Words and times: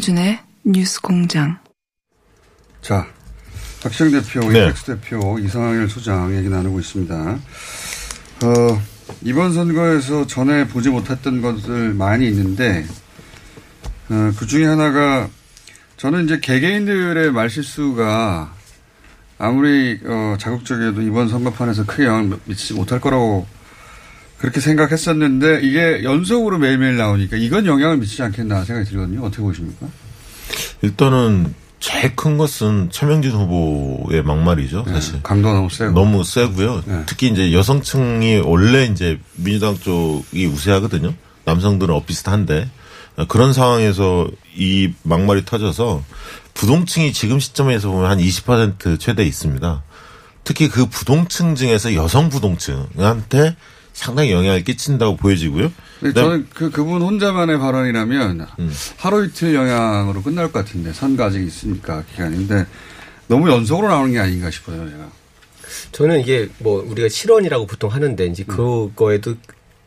김어준의 0.00 0.38
뉴스 0.64 1.00
공장. 1.00 1.58
자, 2.80 3.06
박시영 3.82 4.10
대표, 4.10 4.40
네. 4.50 4.60
이펙스 4.60 4.84
대표, 4.84 5.38
이상일 5.38 5.88
소장 5.88 6.34
얘기 6.34 6.48
나누고 6.48 6.80
있습니다. 6.80 7.14
어, 7.14 8.82
이번 9.22 9.52
선거에서 9.52 10.26
전에 10.26 10.66
보지 10.68 10.88
못했던 10.88 11.42
것들 11.42 11.92
많이 11.94 12.28
있는데, 12.28 12.86
어, 14.08 14.32
그 14.38 14.46
중에 14.46 14.64
하나가 14.64 15.28
저는 15.98 16.24
이제 16.24 16.40
개개인들의 16.40 17.32
말실수가 17.32 18.54
아무리 19.38 20.00
어, 20.04 20.36
자극적이어도 20.38 21.02
이번 21.02 21.28
선거판에서 21.28 21.84
크게 21.84 22.04
영향을 22.04 22.38
미치지 22.46 22.74
못할 22.74 23.00
거라고 23.00 23.46
그렇게 24.40 24.60
생각했었는데 24.60 25.60
이게 25.62 26.02
연속으로 26.02 26.58
매일매일 26.58 26.96
나오니까 26.96 27.36
이건 27.36 27.66
영향을 27.66 27.98
미치지 27.98 28.22
않겠나 28.22 28.64
생각이 28.64 28.88
들거든요. 28.88 29.22
어떻게 29.22 29.42
보십니까? 29.42 29.86
일단은 30.80 31.54
제일 31.78 32.16
큰 32.16 32.38
것은 32.38 32.88
최명진 32.90 33.32
후보의 33.32 34.22
막말이죠, 34.22 34.84
사실. 34.88 35.14
네, 35.14 35.20
강도가 35.22 35.54
너무 35.54 35.68
세고. 35.68 35.92
너무 35.92 36.24
세고요. 36.24 36.82
네. 36.86 37.02
특히 37.06 37.28
이제 37.28 37.52
여성층이 37.52 38.38
원래 38.38 38.84
이제 38.86 39.18
민주당 39.36 39.78
쪽이 39.78 40.46
우세하거든요. 40.46 41.12
남성들은 41.44 41.94
엇비슷한데 41.94 42.68
어, 43.16 43.26
그런 43.26 43.52
상황에서 43.52 44.26
이 44.56 44.92
막말이 45.02 45.44
터져서 45.44 46.02
부동층이 46.54 47.12
지금 47.12 47.40
시점에서 47.40 47.90
보면 47.90 48.10
한 48.10 48.18
20% 48.18 48.98
최대 48.98 49.22
있습니다. 49.24 49.82
특히 50.44 50.68
그 50.68 50.86
부동층 50.86 51.54
중에서 51.54 51.94
여성 51.94 52.30
부동층한테 52.30 53.56
상당히 53.92 54.32
영향을 54.32 54.64
끼친다고 54.64 55.16
보여지고요. 55.16 55.72
그다음- 56.00 56.14
저는 56.14 56.46
그, 56.54 56.70
그분 56.70 57.02
혼자만의 57.02 57.58
발언이라면 57.58 58.46
음. 58.58 58.72
하루 58.96 59.26
이틀 59.26 59.54
영향으로 59.54 60.22
끝날 60.22 60.50
것 60.50 60.64
같은데 60.64 60.92
선거 60.92 61.24
아직 61.24 61.42
있으니까 61.46 62.02
기간인데 62.12 62.66
너무 63.26 63.50
연속으로 63.50 63.88
나오는 63.88 64.12
게 64.12 64.18
아닌가 64.18 64.50
싶어요, 64.50 64.88
제가. 64.88 65.10
저는 65.92 66.20
이게 66.20 66.48
뭐 66.58 66.84
우리가 66.88 67.08
실언이라고 67.08 67.66
보통 67.66 67.92
하는데 67.92 68.26
이제 68.26 68.44
그거에도 68.44 69.34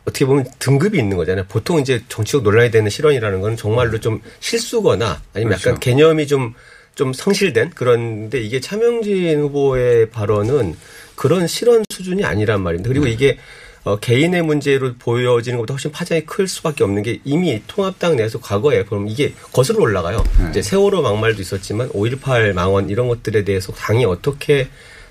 어떻게 0.06 0.26
보면 0.26 0.46
등급이 0.60 0.98
있는 0.98 1.18
거잖아요. 1.18 1.46
보통 1.48 1.80
이제 1.80 2.04
정치적 2.10 2.44
논란이 2.44 2.72
되는 2.72 2.90
실언이라는 2.90 3.42
건 3.42 3.58
정말로 3.58 4.00
좀 4.00 4.22
실수거나 4.40 5.22
아니면 5.34 5.52
그렇죠. 5.54 5.70
약간 5.70 5.80
개념이 5.80 6.28
좀, 6.28 6.54
좀 6.96 7.12
성실된 7.14 7.72
그런데 7.74 8.40
이게 8.42 8.60
차명진 8.60 9.40
후보의 9.42 10.10
발언은 10.10 10.76
그런 11.16 11.48
실언 11.48 11.84
수준이 11.90 12.24
아니란 12.26 12.62
말입니다. 12.62 12.88
그리고 12.90 13.08
이게 13.08 13.38
어, 13.86 13.98
개인의 14.00 14.44
문제로 14.44 14.94
보여지는 14.98 15.58
것보다 15.58 15.74
훨씬 15.74 15.92
파장이 15.92 16.26
클 16.26 16.48
수밖에 16.48 16.84
없는 16.86 17.04
게 17.04 17.20
이미 17.26 17.62
통합당 17.68 18.16
내에서 18.16 18.40
과거에 18.40 18.86
그럼 18.86 19.08
이게 19.10 19.34
거슬러 19.52 19.82
올라가요. 19.82 20.24
네. 20.40 20.50
이제 20.52 20.62
세월호 20.62 21.02
막말도 21.02 21.42
있었지만 21.42 21.90
5.18 21.90 22.54
망원 22.54 22.90
이런 22.90 23.10
것들에 23.10 23.44
대해서 23.44 23.74
당이 23.74 24.06
어떻게 24.06 24.70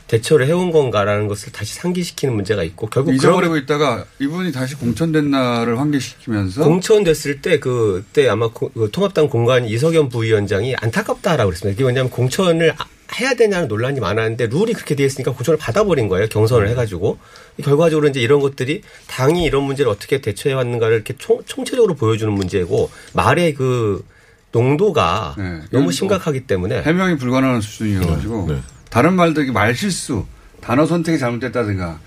대처를 0.09 0.47
해온 0.47 0.73
건가라는 0.73 1.27
것을 1.29 1.53
다시 1.53 1.75
상기시키는 1.75 2.35
문제가 2.35 2.63
있고 2.65 2.87
결국 2.89 3.15
잊어버리고 3.15 3.57
있다가 3.57 4.05
이분이 4.21 4.53
다시 4.53 4.75
공천된 4.75 5.31
날을 5.31 5.79
환기시키면서 5.79 6.65
공천됐을 6.65 7.41
때 7.41 7.59
그때 7.61 8.29
아마 8.29 8.49
고- 8.49 8.71
그 8.75 8.91
통합당 8.91 9.29
공관 9.29 9.67
이석연 9.67 10.09
부위원장이 10.11 10.75
안타깝다라고 10.77 11.51
그랬습니다. 11.51 11.75
이게 11.77 11.85
왜냐하면 11.87 12.11
공천을 12.11 12.75
아- 12.79 12.87
해야 13.21 13.35
되냐는 13.35 13.69
논란이 13.69 14.01
많았는데 14.01 14.47
룰이 14.47 14.73
그렇게 14.73 14.95
되어 14.95 15.07
있으니까 15.07 15.33
공천을 15.33 15.59
받아버린 15.59 16.09
거예요. 16.09 16.29
경선을 16.29 16.69
해가지고 16.71 17.19
결과적으로 17.63 18.09
이제 18.09 18.21
이런 18.21 18.41
것들이 18.41 18.83
당이 19.07 19.45
이런 19.45 19.65
문제를 19.65 19.91
어떻게 19.91 20.21
대처해 20.21 20.55
왔는가를 20.55 20.95
이렇게 20.95 21.15
총, 21.19 21.43
총체적으로 21.45 21.95
보여주는 21.95 22.33
문제고 22.33 22.91
말의 23.13 23.55
그 23.55 24.05
농도가 24.51 25.35
네. 25.39 25.61
너무 25.71 25.85
이건 25.85 25.93
심각하기 25.93 26.47
때문에 26.47 26.83
해명이 26.83 27.17
불가능한 27.17 27.61
수준이어가지고 27.61 28.47
네, 28.49 28.55
네. 28.55 28.63
다른 28.91 29.15
말들 29.15 29.51
말 29.53 29.75
실수, 29.75 30.27
단어 30.61 30.87
선택이 30.87 31.19
잘못됐다든가 31.19 31.99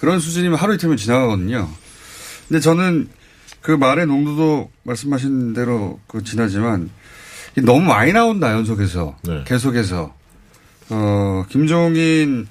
그런 0.00 0.20
수준이면 0.20 0.58
하루 0.58 0.74
이틀면 0.74 0.96
지나가거든요. 0.96 1.68
근데 2.48 2.60
저는 2.60 3.08
그 3.62 3.72
말의 3.72 4.06
농도도 4.06 4.70
말씀하신 4.84 5.54
대로 5.54 5.98
그 6.06 6.22
지나지만 6.22 6.90
너무 7.64 7.80
많이 7.80 8.12
나온다 8.12 8.52
연속해서 8.52 9.16
네. 9.22 9.42
계속해서 9.46 10.14
어 10.90 11.44
김종인 11.48 12.46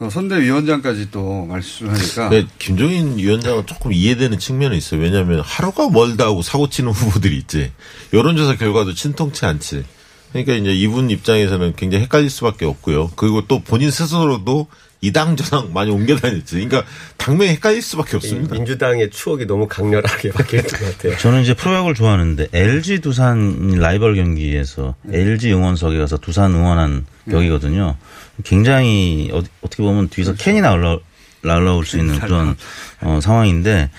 어, 0.00 0.08
선대위원장까지 0.08 1.10
또 1.10 1.44
말실수를 1.44 1.92
하니까 1.92 2.28
네, 2.30 2.46
김종인 2.58 3.18
위원장은 3.18 3.66
조금 3.66 3.92
이해되는 3.92 4.38
측면이 4.38 4.76
있어요. 4.76 5.00
왜냐하면 5.02 5.40
하루가 5.40 5.90
멀다 5.90 6.24
하고 6.24 6.40
사고 6.40 6.70
치는 6.70 6.90
후보들이 6.90 7.36
있지. 7.36 7.70
여론조사 8.14 8.56
결과도 8.56 8.94
친통치 8.94 9.44
않지. 9.44 9.84
그러니까 10.32 10.54
이제 10.54 10.72
이분 10.72 11.10
입장에서는 11.10 11.74
굉장히 11.76 12.04
헷갈릴 12.04 12.30
수밖에 12.30 12.64
없고요. 12.64 13.10
그리고 13.16 13.46
또 13.46 13.60
본인 13.60 13.90
스스로도 13.90 14.68
이당 15.02 15.36
저당 15.36 15.72
많이 15.72 15.90
옮겨 15.90 16.16
다녔지. 16.16 16.54
그러니까 16.56 16.84
당명이 17.16 17.50
헷갈릴 17.52 17.80
수밖에 17.80 18.16
없습니다. 18.16 18.54
민주당의 18.54 19.10
추억이 19.10 19.46
너무 19.46 19.66
강렬하게 19.66 20.30
바뀌었던 20.32 20.80
것 20.80 20.98
같아요. 20.98 21.16
저는 21.18 21.42
이제 21.42 21.54
프로야구를 21.54 21.94
좋아하는데 21.94 22.48
LG 22.52 23.00
두산 23.00 23.78
라이벌 23.78 24.16
경기에서 24.16 24.94
LG 25.10 25.52
응원석에 25.54 25.98
가서 25.98 26.18
두산 26.18 26.54
응원한 26.54 27.06
격이거든요. 27.30 27.96
굉장히 28.44 29.30
어, 29.32 29.42
떻게 29.62 29.82
보면 29.82 30.08
뒤에서 30.08 30.34
캔이 30.34 30.60
날라 30.60 30.98
날라올 31.42 31.84
수 31.86 31.98
있는 31.98 32.18
그런 32.18 32.56
어, 33.02 33.18
상황인데 33.22 33.90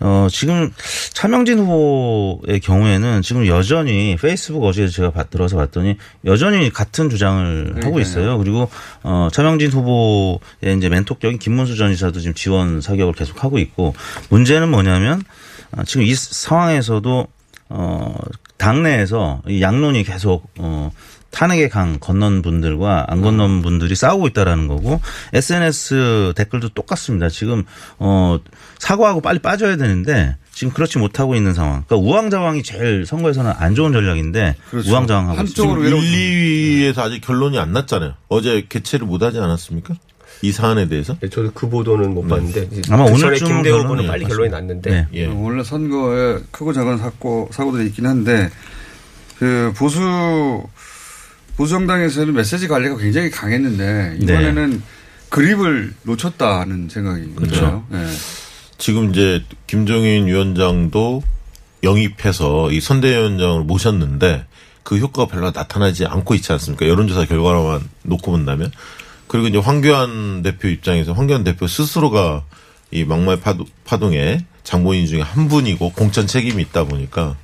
어, 0.00 0.26
지금 0.30 0.72
차명진 1.12 1.58
후보의 1.60 2.60
경우에는 2.60 3.22
지금 3.22 3.46
여전히 3.46 4.16
페이스북 4.20 4.64
어제 4.64 4.88
제가 4.88 5.10
봤- 5.10 5.30
들어서 5.30 5.56
봤더니 5.56 5.96
여전히 6.24 6.70
같은 6.72 7.08
주장을 7.10 7.80
하고 7.84 8.00
있어요. 8.00 8.38
그리고 8.38 8.68
어, 9.02 9.28
차명진 9.32 9.70
후보의 9.70 10.76
이제 10.76 10.88
멘토격인 10.88 11.38
김문수 11.38 11.76
전 11.76 11.92
지사도 11.92 12.18
지금 12.20 12.34
지원 12.34 12.80
사격을 12.80 13.12
계속 13.14 13.44
하고 13.44 13.58
있고 13.58 13.94
문제는 14.30 14.68
뭐냐면 14.70 15.22
아, 15.70 15.84
지금 15.84 16.02
이 16.02 16.14
상황에서도 16.14 17.26
어 17.70 18.14
당내에서 18.56 19.42
이 19.46 19.60
양론이 19.62 20.02
계속 20.04 20.48
어 20.58 20.90
탄핵의 21.30 21.68
강 21.68 21.98
건넌 22.00 22.42
분들과 22.42 23.06
안 23.08 23.20
건넌 23.20 23.62
분들이 23.62 23.94
싸우고 23.94 24.28
있다라는 24.28 24.66
거고 24.66 25.00
SNS 25.32 26.32
댓글도 26.36 26.70
똑같습니다. 26.70 27.28
지금 27.28 27.64
어 27.98 28.38
사과하고 28.78 29.20
빨리 29.20 29.38
빠져야 29.38 29.76
되는데 29.76 30.36
지금 30.52 30.72
그렇지 30.72 30.98
못하고 30.98 31.34
있는 31.36 31.54
상황. 31.54 31.84
그러니까 31.86 31.96
우왕좌왕이 31.96 32.62
제일 32.64 33.06
선거에서는 33.06 33.52
안 33.56 33.74
좋은 33.74 33.92
전략인데 33.92 34.56
그렇죠. 34.70 34.90
우왕좌왕하고 34.90 35.38
한쪽으로 35.38 35.84
있습니다. 35.84 35.84
지금 35.84 35.84
외로운 35.84 36.04
1, 36.04 36.92
2위에서 36.92 36.98
아직 36.98 37.20
결론이 37.20 37.58
안 37.58 37.72
났잖아요. 37.72 38.14
어제 38.28 38.66
개최를 38.68 39.06
못 39.06 39.22
하지 39.22 39.38
않았습니까? 39.38 39.94
이 40.42 40.52
사안에 40.52 40.88
대해서? 40.88 41.16
네, 41.20 41.28
저도 41.28 41.50
그 41.52 41.68
보도는 41.68 42.14
못 42.14 42.26
봤는데 42.26 42.68
이제 42.72 42.82
아마 42.90 43.04
그 43.04 43.10
전에 43.18 43.26
오늘쯤은 43.26 43.54
김대호 43.54 43.62
결론이 43.62 43.82
후보는 43.84 44.06
빨리 44.06 44.22
났습니다. 44.22 44.28
결론이 44.28 44.50
났는데 44.50 44.90
네. 44.90 45.06
예. 45.14 45.26
어, 45.26 45.34
원래 45.34 45.62
선거에 45.64 46.38
크고 46.50 46.72
작은 46.72 46.98
사고, 46.98 47.48
사고들이 47.52 47.86
있긴 47.88 48.06
한데, 48.06 48.50
그 49.38 49.72
보수 49.76 50.00
보수 51.58 51.72
정당에서는 51.72 52.34
메시지 52.34 52.68
관리가 52.68 52.96
굉장히 52.98 53.30
강했는데 53.30 54.18
이번에는 54.22 54.80
그립을 55.28 55.92
놓쳤다는 56.04 56.88
생각이 56.88 57.34
그렇죠. 57.34 57.54
들어요. 57.54 57.84
네. 57.90 58.06
지금 58.78 59.10
이제 59.10 59.42
김종인 59.66 60.26
위원장도 60.26 61.20
영입해서 61.82 62.70
이 62.70 62.80
선대위원장을 62.80 63.64
모셨는데 63.64 64.46
그 64.84 64.98
효과가 64.98 65.30
별로 65.32 65.50
나타나지 65.50 66.06
않고 66.06 66.36
있지 66.36 66.52
않습니까? 66.52 66.86
여론조사 66.86 67.24
결과만 67.24 67.88
놓고 68.04 68.30
본다면. 68.30 68.70
그리고 69.26 69.48
이제 69.48 69.58
황교안 69.58 70.42
대표 70.42 70.68
입장에서 70.68 71.12
황교안 71.12 71.42
대표 71.42 71.66
스스로가 71.66 72.44
이 72.92 73.02
막말 73.02 73.40
파동, 73.40 73.66
파동의 73.84 74.44
장본인 74.62 75.06
중에 75.08 75.22
한 75.22 75.48
분이고 75.48 75.90
공천 75.90 76.28
책임이 76.28 76.62
있다 76.62 76.84
보니까 76.84 77.36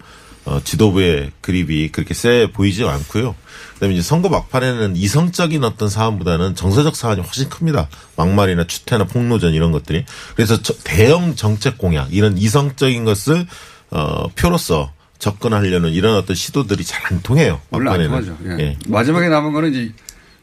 어, 0.46 0.60
지도부의 0.62 1.32
그립이 1.40 1.88
그렇게 1.88 2.12
세 2.14 2.48
보이지 2.52 2.84
않고요. 2.84 3.34
그다음에 3.74 3.94
이제 3.94 4.02
선거 4.02 4.28
막판에는 4.28 4.96
이성적인 4.96 5.64
어떤 5.64 5.88
사안보다는 5.88 6.54
정서적 6.54 6.94
사안이 6.96 7.22
훨씬 7.22 7.48
큽니다. 7.48 7.88
막말이나 8.16 8.66
추태나 8.66 9.04
폭로전 9.04 9.54
이런 9.54 9.72
것들이. 9.72 10.04
그래서 10.36 10.60
저- 10.60 10.74
대형 10.84 11.34
정책 11.34 11.78
공약 11.78 12.12
이런 12.14 12.36
이성적인 12.36 13.04
것을 13.04 13.46
어, 13.90 14.28
표로서 14.34 14.92
접근하려는 15.18 15.90
이런 15.92 16.16
어떤 16.16 16.36
시도들이 16.36 16.84
잘 16.84 17.02
안 17.06 17.22
통해요. 17.22 17.60
원래 17.70 17.90
안 17.90 17.96
막판에는. 18.00 18.36
통하죠. 18.36 18.58
예. 18.60 18.64
예. 18.64 18.78
마지막에 18.88 19.28
남은 19.28 19.52
거는 19.52 19.70
이제 19.72 19.92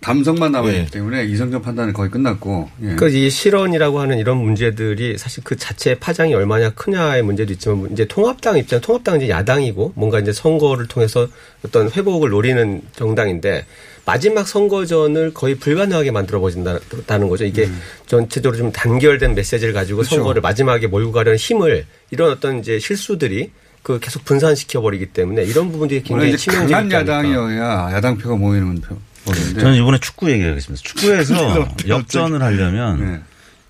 감성만 0.02 0.52
남아있기 0.52 0.80
예. 0.80 0.86
때문에 0.86 1.26
이성적 1.26 1.62
판단은 1.62 1.94
거의 1.94 2.10
끝났고. 2.10 2.70
예. 2.82 2.96
그러니까 2.96 3.08
이 3.08 3.30
실언이라고 3.30 4.00
하는 4.00 4.18
이런 4.18 4.38
문제들이 4.38 5.18
사실 5.20 5.44
그 5.44 5.56
자체의 5.56 6.00
파장이 6.00 6.34
얼마나 6.34 6.72
크냐의 6.72 7.22
문제도 7.22 7.54
있지만 7.54 7.90
이제 7.92 8.06
통합당 8.06 8.58
입장, 8.58 8.82
통합당은 8.82 9.22
이제 9.22 9.30
야당이고 9.30 9.94
뭔가 9.96 10.20
이제 10.20 10.34
선거를 10.34 10.88
통해서 10.88 11.28
어떤 11.64 11.92
회복을 11.92 12.32
노리는 12.32 12.82
정당인데 12.96 13.66
마지막 14.04 14.48
선거전을 14.48 15.36
거의 15.36 15.56
불가능하게 15.56 16.10
만들어 16.10 16.40
버린다는 16.40 17.30
거죠. 17.30 17.46
이게 17.46 17.70
전체적으로 18.08 18.58
좀 18.58 18.72
단결된 18.72 19.36
메시지를 19.36 19.72
가지고 19.74 19.98
그렇죠. 19.98 20.16
선거를 20.16 20.42
마지막에 20.42 20.88
몰고 20.88 21.12
가려는 21.12 21.38
힘을 21.38 21.86
이런 22.10 22.32
어떤 22.32 22.60
이제 22.60 22.80
실수들이 22.80 23.52
그 23.84 24.00
계속 24.00 24.26
분산시켜 24.26 24.82
버리기 24.82 25.08
때문에 25.08 25.44
이런 25.44 25.72
부분들이 25.72 26.02
굉장히 26.02 26.34
이제 26.34 26.52
강한. 26.52 26.92
야당이어야 26.92 27.92
야당표가 27.94 28.36
모이는 28.36 28.82
표. 28.82 28.98
보는데. 29.26 29.62
저는 29.62 29.76
이번에 29.76 30.00
축구 30.00 30.32
얘기하겠습니다. 30.32 30.82
축구에서 30.84 31.68
역전을 31.88 32.42
하려면 32.42 33.00
네. 33.00 33.22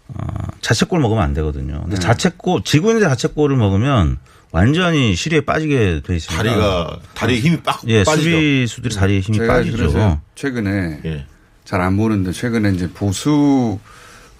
어, 0.07 0.48
자책골 0.62 1.00
먹으면 1.00 1.24
안 1.24 1.33
되거든요. 1.33 1.81
근데 1.81 1.95
네. 1.95 2.01
자책골 2.01 2.63
지구인데 2.63 3.07
자책골을 3.07 3.56
먹으면 3.57 4.18
완전히 4.51 5.15
시리에 5.15 5.42
빠지게 5.42 6.01
돼 6.06 6.15
있습니다. 6.15 6.44
다리가 6.44 7.00
다리에 7.13 7.39
힘이 7.39 7.62
빡 7.62 7.81
예, 7.88 8.03
빠지죠. 8.03 8.30
수비수들이 8.30 8.95
다리에 8.95 9.19
힘이 9.21 9.38
제가 9.38 9.53
빠지죠. 9.53 10.21
최근에 10.36 11.00
예. 11.06 11.25
잘안 11.63 11.95
보는데 11.95 12.31
최근에 12.33 12.71
이제 12.74 12.89
보수 12.89 13.80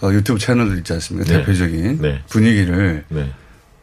어, 0.02 0.12
유튜브 0.12 0.40
채널들 0.40 0.80
있지 0.80 0.94
않습니까? 0.94 1.32
네. 1.32 1.40
대표적인 1.40 2.02
네. 2.02 2.22
분위기를 2.28 3.06
네. 3.08 3.32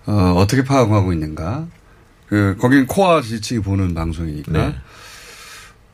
어, 0.06 0.34
어떻게 0.36 0.64
파악하고 0.64 1.12
있는가? 1.12 1.66
그 2.26 2.56
거긴 2.60 2.86
코아 2.86 3.22
지지층이 3.22 3.60
보는 3.60 3.94
방송이니까 3.94 4.52
네. 4.52 4.74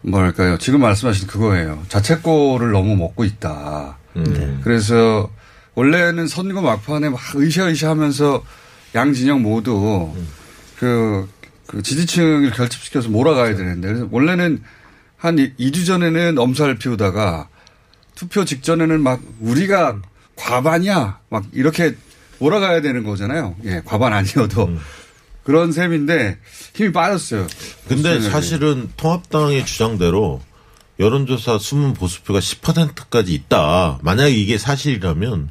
뭐랄까요? 0.04 0.58
지금 0.58 0.80
말씀하신 0.80 1.26
그거예요. 1.26 1.82
자책골을 1.88 2.72
너무 2.72 2.94
먹고 2.96 3.24
있다. 3.24 3.96
음. 4.16 4.60
그래서 4.62 5.30
원래는 5.74 6.26
선거 6.28 6.60
막판에 6.60 7.08
막 7.08 7.20
으쌰으쌰 7.36 7.88
하면서 7.90 8.42
양 8.94 9.12
진영 9.12 9.42
모두 9.42 10.12
그, 10.78 11.28
그 11.66 11.82
지지층을 11.82 12.50
결집시켜서 12.50 13.08
몰아가야 13.08 13.56
되는데 13.56 13.88
그래서 13.88 14.08
원래는 14.10 14.62
한 15.16 15.36
2주 15.36 15.86
전에는 15.86 16.38
엄살 16.38 16.76
피우다가 16.76 17.48
투표 18.14 18.44
직전에는 18.44 19.00
막 19.00 19.20
우리가 19.40 20.00
과반이야 20.36 21.18
막 21.30 21.44
이렇게 21.52 21.96
몰아가야 22.38 22.82
되는 22.82 23.04
거잖아요. 23.04 23.56
예, 23.64 23.80
과반 23.84 24.12
아니어도 24.12 24.70
그런 25.44 25.72
셈인데 25.72 26.38
힘이 26.74 26.92
빠졌어요. 26.92 27.46
근데 27.88 28.20
사실은 28.20 28.90
통합당의 28.96 29.64
주장대로 29.66 30.40
여론조사 30.98 31.58
숨은 31.58 31.94
보수표가 31.94 32.38
10%까지 32.40 33.34
있다. 33.34 33.98
만약에 34.02 34.30
이게 34.32 34.58
사실이라면 34.58 35.50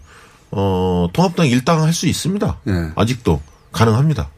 어 0.52 1.08
통합당 1.14 1.48
일당 1.48 1.82
할 1.84 1.94
수 1.94 2.08
있습니다. 2.08 2.60
예. 2.68 2.92
아직도 2.96 3.42
가능합니다. 3.72 4.30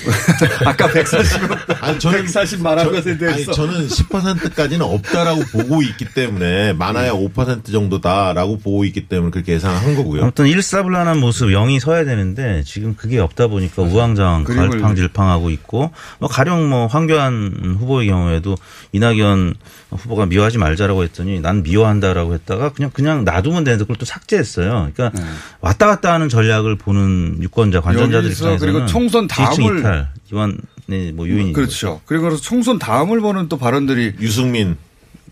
아까 0.64 0.86
140, 0.86 1.40
아니 1.82 1.98
저는 1.98 2.18
140 2.20 2.62
말한 2.62 2.90
것에 2.90 3.18
대해서. 3.18 3.36
아니 3.36 3.44
저는 3.44 3.88
10%까지는 3.88 4.84
없다라고 4.84 5.42
보고 5.52 5.82
있기 5.82 6.06
때문에 6.06 6.72
많아야 6.72 7.12
5% 7.12 7.70
정도다라고 7.70 8.58
보고 8.58 8.84
있기 8.84 9.08
때문에 9.08 9.30
그렇게 9.30 9.52
예상한 9.52 9.94
거고요. 9.96 10.22
아무튼 10.22 10.46
일사불란한 10.46 11.18
모습 11.18 11.48
0이 11.48 11.80
서야 11.80 12.04
되는데 12.04 12.62
지금 12.64 12.94
그게 12.94 13.18
없다 13.18 13.48
보니까 13.48 13.82
우왕좌왕 13.82 14.44
갈팡질팡하고 14.44 15.50
있고 15.50 15.90
뭐 16.18 16.28
가령 16.28 16.68
뭐 16.68 16.86
황교안 16.86 17.76
후보의 17.78 18.08
경우에도 18.08 18.56
이낙연 18.92 19.54
후보가 19.90 20.26
미워하지 20.26 20.58
말자라고 20.58 21.02
했더니 21.04 21.40
난 21.40 21.62
미워한다라고 21.62 22.34
했다가 22.34 22.72
그냥 22.72 22.90
그냥 22.92 23.24
놔두면 23.24 23.64
되는데 23.64 23.84
그걸 23.84 23.96
또 23.96 24.04
삭제했어요. 24.06 24.90
그러니까 24.94 25.10
네. 25.18 25.26
왔다 25.60 25.86
갔다 25.86 26.12
하는 26.12 26.28
전략을 26.28 26.76
보는 26.76 27.38
유권자 27.42 27.80
관전자들 27.80 28.30
입장에서는 28.30 28.58
그리고 28.72 28.86
총선 28.86 29.26
다음을- 29.26 29.80
이탈 29.80 30.08
이완의 30.32 31.12
뭐 31.12 31.28
요인이 31.28 31.52
그렇죠. 31.52 32.00
그리고 32.06 32.24
그래서 32.24 32.40
총선 32.40 32.78
다음을 32.78 33.20
보는 33.20 33.48
또 33.48 33.58
발언들이 33.58 34.14
유승민 34.20 34.76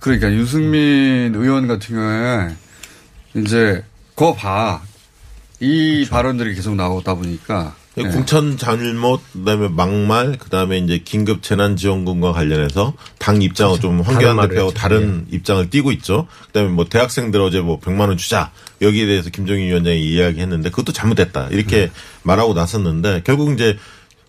그러니까 0.00 0.32
유승민 0.32 1.34
의원 1.34 1.66
같은 1.68 1.94
경우에 1.94 2.48
이제 3.34 3.84
거 4.16 4.34
봐. 4.34 4.80
이 5.60 6.06
발언들이 6.08 6.54
계속 6.54 6.74
나오다 6.76 7.14
보니까 7.14 7.74
예. 7.76 7.77
공천 8.04 8.56
잘못 8.56 9.20
그다음에 9.32 9.68
막말 9.68 10.38
그다음에 10.38 10.78
이제 10.78 10.98
긴급 11.04 11.42
재난지원금과 11.42 12.32
관련해서 12.32 12.94
당 13.18 13.40
입장을 13.42 13.80
좀 13.80 14.02
다른 14.02 14.14
황교안 14.26 14.48
대표하고. 14.48 14.72
다른 14.74 15.26
입장을 15.30 15.68
띠고 15.70 15.92
있죠. 15.92 16.26
그다음에 16.46 16.68
뭐 16.70 16.84
대학생들 16.86 17.40
어제 17.40 17.60
뭐 17.60 17.78
100만 17.80 18.00
원 18.08 18.16
주자 18.16 18.50
여기에 18.80 19.06
대해서 19.06 19.30
김종인 19.30 19.66
위원장이 19.66 20.00
이야기했는데 20.02 20.70
그것도 20.70 20.92
잘못됐다 20.92 21.48
이렇게 21.50 21.84
음. 21.84 21.90
말하고 22.22 22.54
나섰는데 22.54 23.22
결국 23.24 23.52
이제 23.52 23.76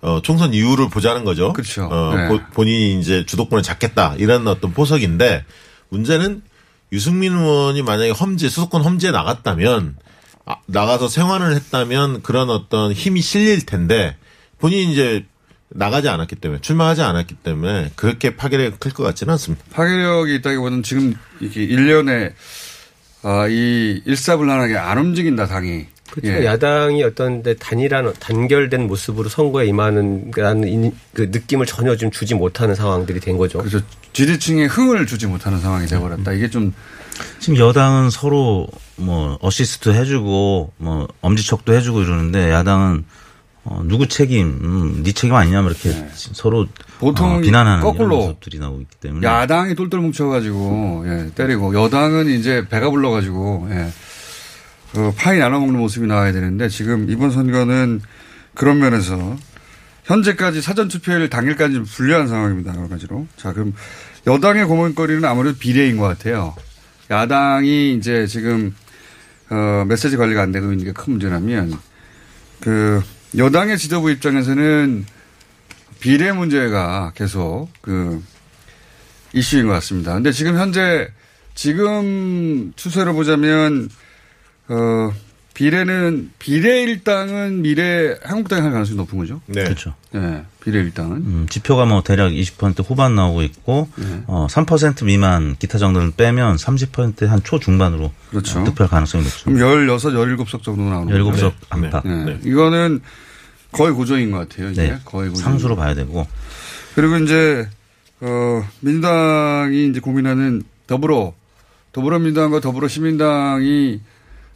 어, 0.01 0.21
총선 0.23 0.53
이유를 0.53 0.89
보자는 0.89 1.25
거죠. 1.25 1.51
그렇죠. 1.53 1.85
어, 1.91 2.13
네. 2.15 2.27
보- 2.29 2.39
본인이 2.53 2.99
이제 2.99 3.25
주도권을 3.25 3.61
잡겠다 3.63 4.15
이런 4.17 4.47
어떤 4.47 4.71
포석인데 4.73 5.43
문제는 5.89 6.41
유승민 6.91 7.33
의원이 7.33 7.81
만약에 7.83 8.11
험지 8.11 8.49
수도권 8.49 8.81
험지에 8.83 9.11
나갔다면 9.11 9.95
아, 9.99 10.08
나가서 10.65 11.07
생활을 11.07 11.53
했다면 11.55 12.21
그런 12.23 12.49
어떤 12.49 12.91
힘이 12.91 13.21
실릴 13.21 13.65
텐데 13.65 14.15
본인이 14.59 14.91
이제 14.91 15.25
나가지 15.69 16.09
않았기 16.09 16.35
때문에 16.37 16.61
출마하지 16.61 17.01
않았기 17.03 17.35
때문에 17.35 17.91
그렇게 17.95 18.35
파괴력이 18.35 18.77
클 18.79 18.91
것 18.91 19.03
같지는 19.03 19.33
않습니다. 19.33 19.63
파괴력이 19.71 20.35
있다기보다는 20.35 20.83
지금 20.83 21.13
이게 21.39 21.67
1년에 21.67 22.33
아, 23.21 23.47
이 23.47 24.01
일사불란하게 24.05 24.77
안 24.77 24.97
움직인다 24.97 25.45
당이. 25.47 25.85
그렇죠. 26.11 26.29
예. 26.31 26.45
야당이 26.45 27.03
어떤 27.03 27.43
데 27.43 27.55
단일한 27.55 28.13
단결된 28.19 28.87
모습으로 28.87 29.29
선거에 29.29 29.67
임하는 29.67 30.31
그라는 30.31 30.91
그 31.13 31.29
느낌을 31.31 31.65
전혀 31.65 31.95
좀 31.95 32.11
주지 32.11 32.35
못하는 32.35 32.75
상황들이 32.75 33.19
된 33.19 33.37
거죠. 33.37 33.59
그래서 33.59 33.79
지지층에 34.13 34.65
흥을 34.65 35.05
주지 35.05 35.27
못하는 35.27 35.59
상황이 35.59 35.85
돼버렸다. 35.87 36.33
이게 36.33 36.49
좀 36.49 36.73
지금 37.39 37.57
여당은 37.57 38.09
서로 38.09 38.67
뭐 38.95 39.37
어시스트 39.41 39.89
해주고 39.89 40.73
뭐 40.77 41.07
엄지척도 41.21 41.73
해주고 41.73 42.01
이러는데 42.01 42.49
야당은 42.51 43.05
어, 43.65 43.83
누구 43.85 44.07
책임, 44.07 44.47
음, 44.63 45.03
네 45.03 45.11
책임 45.11 45.35
아니냐 45.35 45.61
뭐 45.61 45.69
이렇게 45.69 45.91
서로 46.13 46.65
보통 46.97 47.35
어, 47.35 47.39
비난하는 47.39 47.83
거꾸로 47.83 48.17
모습들이 48.17 48.57
나오고 48.57 48.81
있기 48.81 48.95
때문에 48.97 49.27
야당이 49.27 49.75
똘똘 49.75 49.99
뭉쳐가지고 49.99 51.03
예, 51.07 51.31
때리고 51.35 51.75
여당은 51.75 52.29
이제 52.29 52.65
배가 52.69 52.89
불러가지고 52.89 53.67
예, 53.71 53.91
그 54.93 55.13
파이 55.15 55.37
나눠 55.39 55.59
먹는 55.59 55.79
모습이 55.79 56.07
나와야 56.07 56.31
되는데 56.31 56.67
지금 56.69 57.09
이번 57.09 57.31
선거는 57.31 58.01
그런 58.55 58.79
면에서 58.79 59.37
현재까지 60.05 60.61
사전 60.61 60.87
투표일 60.87 61.29
당일까지 61.29 61.75
좀 61.75 61.85
불리한 61.85 62.27
상황입니다. 62.27 62.75
여러 62.75 62.87
가지로. 62.89 63.27
자 63.37 63.53
그럼 63.53 63.73
여당의 64.25 64.65
고민거리는 64.65 65.23
아무래도 65.25 65.57
비례인 65.59 65.97
것 65.97 66.05
같아요. 66.05 66.55
야당이 67.11 67.93
이제 67.95 68.25
지금 68.27 68.75
어, 69.49 69.85
메시지 69.87 70.17
관리가 70.17 70.41
안 70.41 70.51
되고 70.51 70.71
있는 70.71 70.85
게 70.85 70.91
큰 70.91 71.13
문제라면 71.13 71.73
그 72.59 73.01
여당의 73.37 73.77
지도부 73.77 74.09
입장에서는 74.11 75.05
비례 75.99 76.31
문제가 76.31 77.11
계속 77.15 77.69
그 77.81 78.23
이슈인 79.33 79.67
것 79.67 79.73
같습니다. 79.73 80.13
근데 80.13 80.31
지금 80.31 80.57
현재 80.57 81.07
지금 81.53 82.73
추세로 82.75 83.13
보자면 83.13 83.89
어 84.69 85.11
비례는 85.53 86.31
비례 86.39 86.83
일당은 86.83 87.61
미래 87.63 88.15
한국당이 88.23 88.61
할 88.61 88.71
가능성이 88.71 88.95
높은 88.95 89.17
거죠. 89.17 89.41
네. 89.47 89.65
그렇죠. 89.65 89.93
네, 90.13 90.45
비례 90.63 90.79
일당은. 90.79 91.17
음, 91.17 91.47
지표가 91.49 91.83
뭐 91.83 92.01
대략 92.01 92.31
20% 92.31 92.87
후반 92.89 93.15
나오고 93.15 93.41
있고 93.41 93.89
네. 93.97 94.23
어, 94.27 94.47
3% 94.49 95.03
미만 95.03 95.57
기타 95.57 95.77
정도를 95.77 96.11
빼면 96.15 96.55
30%한 96.55 97.43
초중반으로 97.43 98.11
그렇죠. 98.29 98.61
어, 98.61 98.63
득표할 98.63 98.89
가능성이 98.89 99.25
높죠. 99.25 99.51
그럼 99.51 99.57
16, 99.57 99.97
17석 99.97 100.63
정도 100.63 100.83
나오는 100.83 101.23
거죠. 101.25 101.49
17석 101.49 101.53
안팎. 101.69 102.07
네. 102.07 102.23
네. 102.23 102.39
이거는 102.45 103.01
거의 103.73 103.91
고정인 103.91 104.31
것 104.31 104.47
같아요. 104.47 104.69
이제 104.69 104.83
네. 104.83 104.99
거의 105.03 105.29
고정. 105.29 105.43
상수로 105.43 105.75
봐야 105.75 105.93
되고 105.93 106.25
그리고 106.95 107.17
이제 107.17 107.67
어 108.21 108.63
민주당이 108.79 109.89
이제 109.89 109.99
고민하는 109.99 110.63
더불어 110.87 111.33
더불어민주당과 111.91 112.61
더불어시민당이 112.61 113.99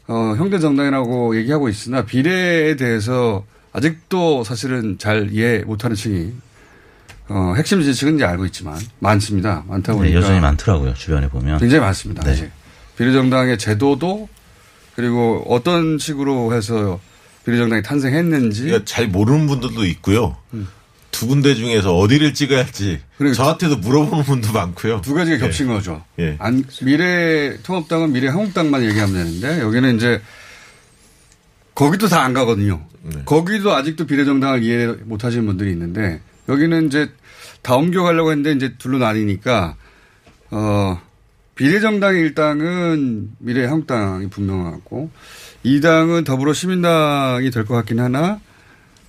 어 0.07 0.35
형제 0.37 0.59
정당이라고 0.59 1.37
얘기하고 1.37 1.69
있으나 1.69 2.03
비례에 2.05 2.75
대해서 2.75 3.45
아직도 3.71 4.43
사실은 4.43 4.97
잘 4.97 5.31
이해 5.31 5.59
못하는 5.59 5.95
층이 5.95 6.33
어 7.29 7.53
핵심 7.55 7.81
지식은 7.81 8.15
이제 8.15 8.25
알고 8.25 8.45
있지만 8.47 8.77
많습니다. 8.99 9.63
많다 9.67 9.93
네, 9.93 9.97
보니까 9.97 10.17
여전히 10.17 10.39
많더라고요. 10.41 10.93
주변에 10.93 11.29
보면. 11.29 11.59
굉장히 11.59 11.81
많습니다. 11.81 12.23
네. 12.23 12.31
아직 12.31 12.51
비례정당의 12.97 13.57
제도도 13.57 14.27
그리고 14.95 15.43
어떤 15.47 15.97
식으로 15.97 16.53
해서 16.53 16.99
비례정당이 17.45 17.81
탄생했는지 17.81 18.63
그러니까 18.63 18.85
잘 18.85 19.07
모르는 19.07 19.47
분들도 19.47 19.85
있고요. 19.85 20.37
두 21.13 21.27
군데 21.27 21.55
중에서 21.55 21.95
어디를 21.95 22.33
찍어야 22.33 22.65
할지 22.65 22.99
저한테도 23.33 23.77
물어보는 23.77 24.23
분도 24.25 24.51
많고요. 24.51 24.99
두 25.01 25.13
가지가 25.13 25.37
예. 25.37 25.39
겹친 25.39 25.67
거죠. 25.67 26.03
예. 26.19 26.35
안, 26.39 26.65
미래 26.81 27.55
통합당은 27.63 28.11
미래 28.11 28.27
한국당만 28.27 28.83
얘기하면 28.83 29.13
되는데 29.23 29.61
여기는 29.61 29.95
이제 29.95 30.21
거기도 31.75 32.07
다 32.09 32.21
안 32.23 32.33
가거든요. 32.33 32.85
네. 33.03 33.21
거기도 33.25 33.73
아직도 33.73 34.05
비례정당을 34.07 34.63
이해 34.63 34.87
못 35.05 35.23
하시는 35.23 35.45
분들이 35.45 35.71
있는데 35.71 36.19
여기는 36.49 36.87
이제 36.87 37.09
다 37.61 37.75
옮겨가려고 37.75 38.31
했는데 38.31 38.51
이제 38.53 38.75
둘로 38.77 38.97
나뉘니까 38.97 39.75
어, 40.51 41.01
비례정당의 41.55 42.21
일당은 42.21 43.29
미래 43.39 43.65
한국당이 43.65 44.29
분명하고 44.29 45.09
이 45.63 45.79
당은 45.79 46.23
더불어 46.25 46.53
시민당이 46.53 47.51
될 47.51 47.65
것 47.65 47.75
같긴 47.75 47.99
하나 47.99 48.39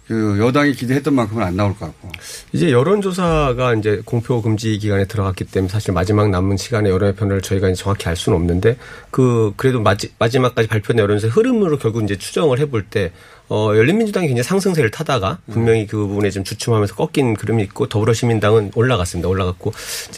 그 0.07 0.39
여당이 0.39 0.73
기대했던 0.73 1.15
만큼은 1.15 1.43
안 1.43 1.57
나올 1.57 1.73
것 1.73 1.87
같고. 1.87 2.11
이제 2.53 2.71
여론조사가 2.71 3.75
이제 3.75 4.03
공표 4.05 4.43
금지 4.43 4.79
기간에 4.79 5.07
들어갔기 5.07 5.45
때문에 5.45 5.71
사실 5.71 5.95
마지막 5.95 6.29
남은 6.31 6.57
시간에 6.57 6.91
여론의 6.91 7.15
변화를 7.15 7.41
저희가 7.41 7.71
이제 7.71 7.83
정확히 7.83 8.09
알 8.09 8.17
수는 8.17 8.37
없는데 8.39 8.77
그 9.11 9.53
그래도 9.57 9.81
마지, 9.81 10.13
마지막까지 10.19 10.69
발표된 10.69 11.03
여론조사 11.03 11.33
흐름으로 11.33 11.79
결국 11.79 12.05
이제 12.05 12.17
추정을 12.19 12.59
해볼 12.59 12.85
때 12.85 13.13
어, 13.49 13.73
열린민주당이 13.77 14.27
굉장히 14.29 14.43
상승세를 14.45 14.91
타다가 14.91 15.39
분명히 15.53 15.87
그 15.87 15.97
부분에 15.99 16.31
좀 16.31 16.45
주춤하면서 16.45 16.95
꺾인 16.95 17.35
그림이 17.35 17.63
있고 17.65 17.89
더불어시민당은 17.89 18.73
올라갔습니다. 18.75 19.29
올라갔고 19.29 19.73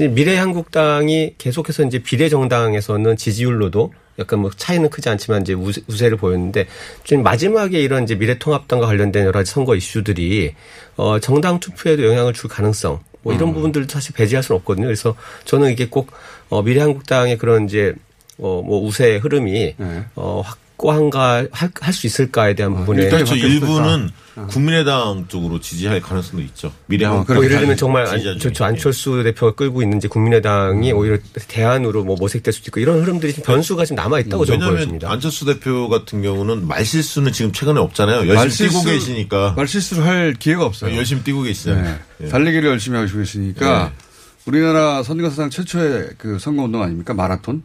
미래한국당이 0.09 1.35
계속해서 1.39 1.85
이제 1.85 1.99
비례정당에서는 1.99 3.17
지지율로도 3.17 3.93
약간 4.19 4.39
뭐 4.39 4.51
차이는 4.55 4.89
크지 4.91 5.09
않지만 5.11 5.43
이제 5.43 5.53
우세- 5.55 5.83
우세를 5.89 6.17
보였는데 6.17 6.67
지금 7.05 7.23
마지막에 7.23 7.81
이런 7.81 8.05
이제 8.05 8.15
미래통합당과 8.15 8.87
관련된 8.87 9.23
여러 9.27 9.33
가지 9.41 9.51
선거 9.51 9.75
이슈들이 9.75 10.55
어 10.97 11.19
정당 11.19 11.61
투표에도 11.61 12.07
영향을 12.07 12.33
줄 12.33 12.49
가능성 12.49 13.01
뭐 13.23 13.35
이런 13.35 13.53
부분들도 13.53 13.89
사실 13.93 14.15
배제할 14.15 14.43
수는 14.43 14.61
없거든요. 14.61 14.87
그래서 14.87 15.15
저는 15.45 15.71
이게 15.73 15.89
꼭 15.89 16.11
어, 16.49 16.63
미래한국당의 16.63 17.37
그런 17.39 17.67
이제 17.67 17.93
어뭐 18.39 18.87
우세 18.87 19.17
흐름이 19.17 19.75
네. 19.77 20.05
어확 20.15 20.59
고한가 20.77 21.47
할 21.53 21.93
수 21.93 22.07
있을까에 22.07 22.55
대한 22.55 22.75
부분에 22.75 23.05
일단은 23.05 23.25
그렇죠. 23.25 23.41
바뀌었을 23.43 23.55
일부는 23.57 24.11
국민의당 24.49 25.25
쪽으로 25.29 25.61
지지할 25.61 26.01
가능성도 26.01 26.43
있죠. 26.47 26.71
미래하고 26.87 27.33
뭐 27.33 27.43
예를 27.45 27.59
들면 27.61 27.77
정말 27.77 28.07
안, 28.07 28.21
저, 28.39 28.53
저 28.53 28.65
안철수 28.67 29.23
대표가 29.23 29.55
끌고 29.55 29.81
있는지 29.83 30.09
국민의당이 30.09 30.93
음. 30.93 30.97
오히려 30.99 31.17
대안으로 31.49 32.05
뭐 32.05 32.17
모색될 32.19 32.53
수도 32.53 32.69
있고 32.69 32.81
이런 32.81 33.01
흐름들이 33.01 33.33
지금 33.33 33.47
변수가 33.47 33.87
지금 33.87 33.97
남아 33.97 34.21
있다고 34.21 34.45
저는 34.45 34.59
왜냐하면 34.61 34.77
보여집니다. 34.77 35.11
안철수 35.11 35.47
대표 35.47 35.89
같은 35.89 36.21
경우는 36.21 36.67
말실수는 36.69 37.33
지금 37.33 37.53
최근에 37.53 37.81
없잖아요. 37.81 38.29
열심히 38.29 38.71
뛰고 38.71 38.83
계시니까 38.85 39.55
말실수를 39.57 40.05
할 40.05 40.35
기회가 40.39 40.67
없어요. 40.67 40.95
열심히 40.95 41.23
뛰고 41.23 41.43
계시잖아요. 41.43 41.85
네. 41.85 41.99
예. 42.25 42.29
달리기를 42.29 42.69
열심히 42.69 42.99
하고 42.99 43.11
계시니까 43.17 43.85
네. 43.85 43.93
우리나라 44.45 45.03
선거사상 45.03 45.49
최초의 45.49 46.11
그 46.19 46.39
선거운동 46.39 46.83
아닙니까? 46.83 47.15
마라톤? 47.15 47.63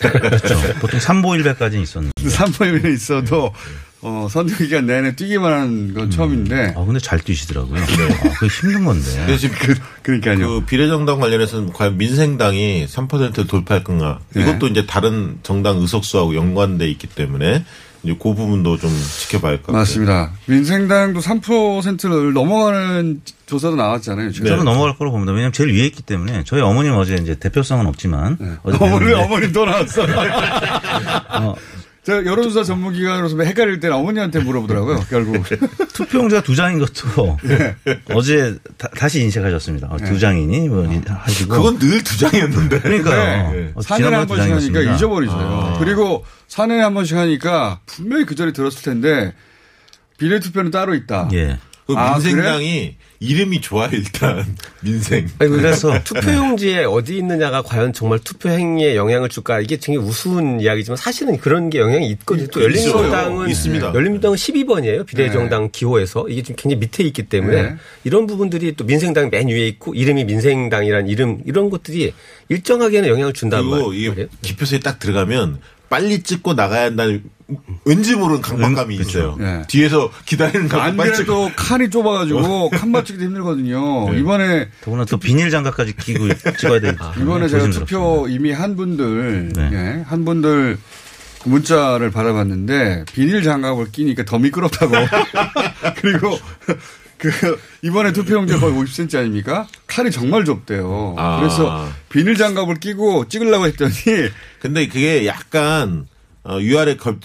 그렇죠. 0.00 0.54
보통 0.80 0.98
3보 1.00 1.40
1배까지는 1.42 1.82
있었는데. 1.82 2.12
3번이면 2.22 2.92
있어도 2.94 3.52
어, 4.06 4.28
선거 4.30 4.54
기간 4.54 4.84
내내 4.84 5.16
뛰기만 5.16 5.50
하는 5.50 5.94
건 5.94 6.10
처음인데. 6.10 6.74
아, 6.76 6.84
근데 6.84 7.00
잘 7.00 7.18
뛰시더라고요. 7.20 7.82
아, 7.82 7.86
그게 7.86 8.46
힘든 8.48 8.84
건데. 8.84 9.10
그래서 9.24 9.38
지금 9.38 9.56
그, 9.58 9.74
그러니까요. 10.02 10.46
그 10.46 10.64
비례정당 10.66 11.20
관련해서는 11.20 11.72
과연 11.72 11.96
민생당이 11.96 12.86
3%를 12.86 13.46
돌파할 13.46 13.82
건가? 13.82 14.20
네. 14.34 14.42
이것도 14.42 14.66
이제 14.68 14.84
다른 14.84 15.38
정당 15.42 15.78
의석수하고 15.78 16.34
연관돼 16.34 16.86
있기 16.90 17.06
때문에 17.06 17.64
이제 18.04 18.14
그 18.20 18.34
부분도 18.34 18.76
좀 18.76 18.90
지켜봐야 19.18 19.52
할 19.52 19.56
것 19.58 19.66
같아요. 19.68 19.78
맞습니다. 19.80 20.30
민생당도 20.46 21.20
3%를 21.20 22.32
넘어가는 22.34 23.20
조사도 23.46 23.76
나왔잖아요. 23.76 24.30
지금. 24.30 24.48
저는 24.48 24.64
넘어갈 24.64 24.96
거로 24.96 25.10
봅니다. 25.10 25.32
왜냐하면 25.32 25.52
제일 25.52 25.70
위에 25.74 25.86
있기 25.86 26.02
때문에 26.02 26.44
저희 26.44 26.60
어머님 26.60 26.92
어제 26.94 27.14
이제 27.16 27.34
대표성은 27.34 27.86
없지만 27.86 28.58
어제 28.62 28.78
어머니, 28.80 29.12
어머니 29.12 29.52
또 29.52 29.64
나왔어. 29.64 30.02
어, 31.40 31.54
제가 32.04 32.26
여론조사 32.26 32.64
전문기관으로서 32.64 33.40
헷갈릴 33.42 33.80
때는 33.80 33.96
어머니한테 33.96 34.40
물어보더라고요, 34.40 35.04
결국. 35.08 35.42
투표용지가 35.94 36.42
두 36.42 36.54
장인 36.54 36.78
것도 36.78 37.38
예. 37.48 37.76
어제 38.12 38.56
다, 38.76 39.08
시 39.08 39.22
인식하셨습니다. 39.22 39.88
어, 39.90 39.96
두 39.98 40.18
장이니 40.18 40.68
뭐 40.68 40.86
하시고 41.06 41.54
그건 41.56 41.78
늘 41.78 42.02
두 42.04 42.18
장이었는데. 42.18 42.80
그러니까요. 42.82 43.52
네. 43.52 43.72
어, 43.74 43.80
4년에 43.80 43.96
지난번에 43.96 44.16
한두 44.16 44.28
번씩 44.34 44.50
하니까 44.50 44.50
장이었습니다. 44.50 44.94
잊어버리세요. 44.94 45.76
그리고 45.80 46.24
4년에 46.48 46.78
한 46.78 46.92
번씩 46.94 47.16
하니까 47.16 47.80
분명히 47.86 48.26
그 48.26 48.34
전에 48.34 48.52
들었을 48.52 48.82
텐데 48.82 49.32
비례투표는 50.18 50.70
따로 50.70 50.94
있다. 50.94 51.30
예. 51.32 51.58
그 51.86 51.94
아, 51.96 52.12
민생당이 52.12 52.96
이름이 53.24 53.60
좋아요 53.60 53.90
일단 53.92 54.44
민생. 54.80 55.26
아니, 55.38 55.50
그래서 55.50 56.02
투표용지에 56.04 56.84
어디 56.84 57.16
있느냐가 57.18 57.62
과연 57.62 57.92
정말 57.92 58.18
투표 58.18 58.50
행위에 58.50 58.96
영향을 58.96 59.28
줄까 59.28 59.60
이게 59.60 59.76
굉장히 59.76 60.06
우스운 60.06 60.60
이야기지만 60.60 60.96
사실은 60.96 61.38
그런 61.38 61.70
게 61.70 61.78
영향이 61.78 62.08
있거든요. 62.10 62.46
또 62.48 62.62
열린민주당은 62.62 63.48
있습니다. 63.48 63.94
열린민주당은 63.94 64.36
12번이에요. 64.36 65.06
비례정당 65.06 65.70
기호에서 65.72 66.28
이게 66.28 66.42
좀 66.42 66.56
굉장히 66.56 66.80
밑에 66.80 67.02
있기 67.04 67.24
때문에 67.24 67.62
네. 67.62 67.76
이런 68.04 68.26
부분들이 68.26 68.74
또 68.76 68.84
민생당 68.84 69.30
맨 69.30 69.48
위에 69.48 69.66
있고 69.68 69.94
이름이 69.94 70.24
민생당이란 70.24 71.08
이름 71.08 71.40
이런 71.46 71.70
것들이 71.70 72.12
일정하게는 72.48 73.08
영향을 73.08 73.32
준다는 73.32 73.70
그리고 73.70 73.88
말이에요. 73.88 74.12
이게 74.12 74.26
기표소에 74.42 74.80
딱 74.80 74.98
들어가면 74.98 75.60
빨리 75.94 76.24
찍고 76.24 76.54
나가야 76.54 76.86
한다는 76.86 77.22
왠지 77.84 78.16
모르는 78.16 78.42
강박감이 78.42 78.96
있어요. 78.96 79.36
네. 79.38 79.62
뒤에서 79.68 80.10
기다리는 80.24 80.68
거 80.68 80.80
안. 80.80 80.96
그래도 80.96 81.52
칸이 81.54 81.88
좁아가지고 81.88 82.70
칸 82.70 82.90
맞추기도 82.90 83.24
힘들거든요. 83.26 84.10
네. 84.10 84.18
이번에 84.18 84.68
더구나 84.80 85.04
또 85.04 85.18
비닐 85.18 85.50
장갑까지 85.50 85.94
끼고 85.94 86.26
찍어야 86.58 86.80
되기 86.80 86.96
때문에 86.96 87.22
이번에 87.22 87.48
제가. 87.48 87.70
투표 87.70 88.26
이미 88.28 88.50
한 88.50 88.74
분들 88.74 89.52
네. 89.54 89.70
예, 89.72 90.02
한 90.04 90.24
분들 90.24 90.78
문자를 91.44 92.10
받아봤는데 92.10 93.04
비닐 93.12 93.44
장갑을 93.44 93.92
끼니까 93.92 94.24
더 94.24 94.40
미끄럽다고 94.40 94.94
그리고 96.00 96.36
그 97.24 97.58
이번에 97.82 98.12
투표용지가 98.12 98.60
거의 98.60 98.74
50cm 98.74 99.18
아닙니까? 99.18 99.66
칼이 99.86 100.10
정말 100.10 100.44
좁대요. 100.44 101.14
아. 101.16 101.40
그래서 101.40 101.88
비닐 102.10 102.36
장갑을 102.36 102.76
끼고 102.80 103.28
찍으려고 103.28 103.64
했더니 103.66 103.92
근데 104.60 104.86
그게 104.88 105.24
약간 105.26 106.06
어, 106.42 106.58
UR에 106.60 106.96
걸, 106.98 107.18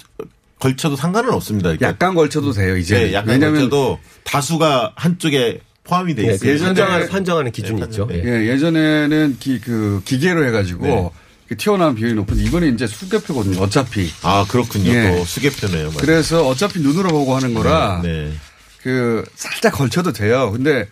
걸쳐도 0.59 0.95
상관은 0.95 1.31
없습니다. 1.33 1.69
그러니까 1.69 1.87
약간 1.87 2.15
걸쳐도 2.15 2.51
돼요 2.53 2.77
이제. 2.77 2.97
네, 2.97 3.13
약간 3.13 3.29
왜냐하면 3.31 3.61
걸쳐도 3.69 3.99
다수가 4.23 4.93
한쪽에 4.95 5.59
포함이 5.83 6.15
돼 6.15 6.23
네, 6.27 6.33
있어요. 6.35 6.53
예전에- 6.55 7.09
판정하는, 7.09 7.51
기준이 7.51 7.81
있죠. 7.83 8.07
네. 8.07 8.21
예, 8.23 8.47
예전에는 8.49 9.37
기, 9.39 9.59
그 9.59 10.01
기계로 10.05 10.45
해가지고 10.45 10.85
네. 10.85 11.09
그 11.49 11.57
튀어나온 11.57 11.95
비율이 11.95 12.13
높은데 12.13 12.43
이번에 12.43 12.67
이제 12.67 12.85
수개표거든요. 12.85 13.59
어차피. 13.59 14.09
아 14.21 14.45
그렇군요. 14.47 14.91
예. 14.91 15.15
또 15.17 15.25
수개표네요. 15.25 15.87
맞아요. 15.87 15.97
그래서 15.99 16.47
어차피 16.47 16.79
눈으로 16.79 17.09
보고 17.09 17.35
하는 17.35 17.53
거라 17.55 18.01
네. 18.03 18.31
그 18.83 19.23
살짝 19.35 19.73
걸쳐도 19.73 20.13
돼요. 20.13 20.51
근데 20.51 20.87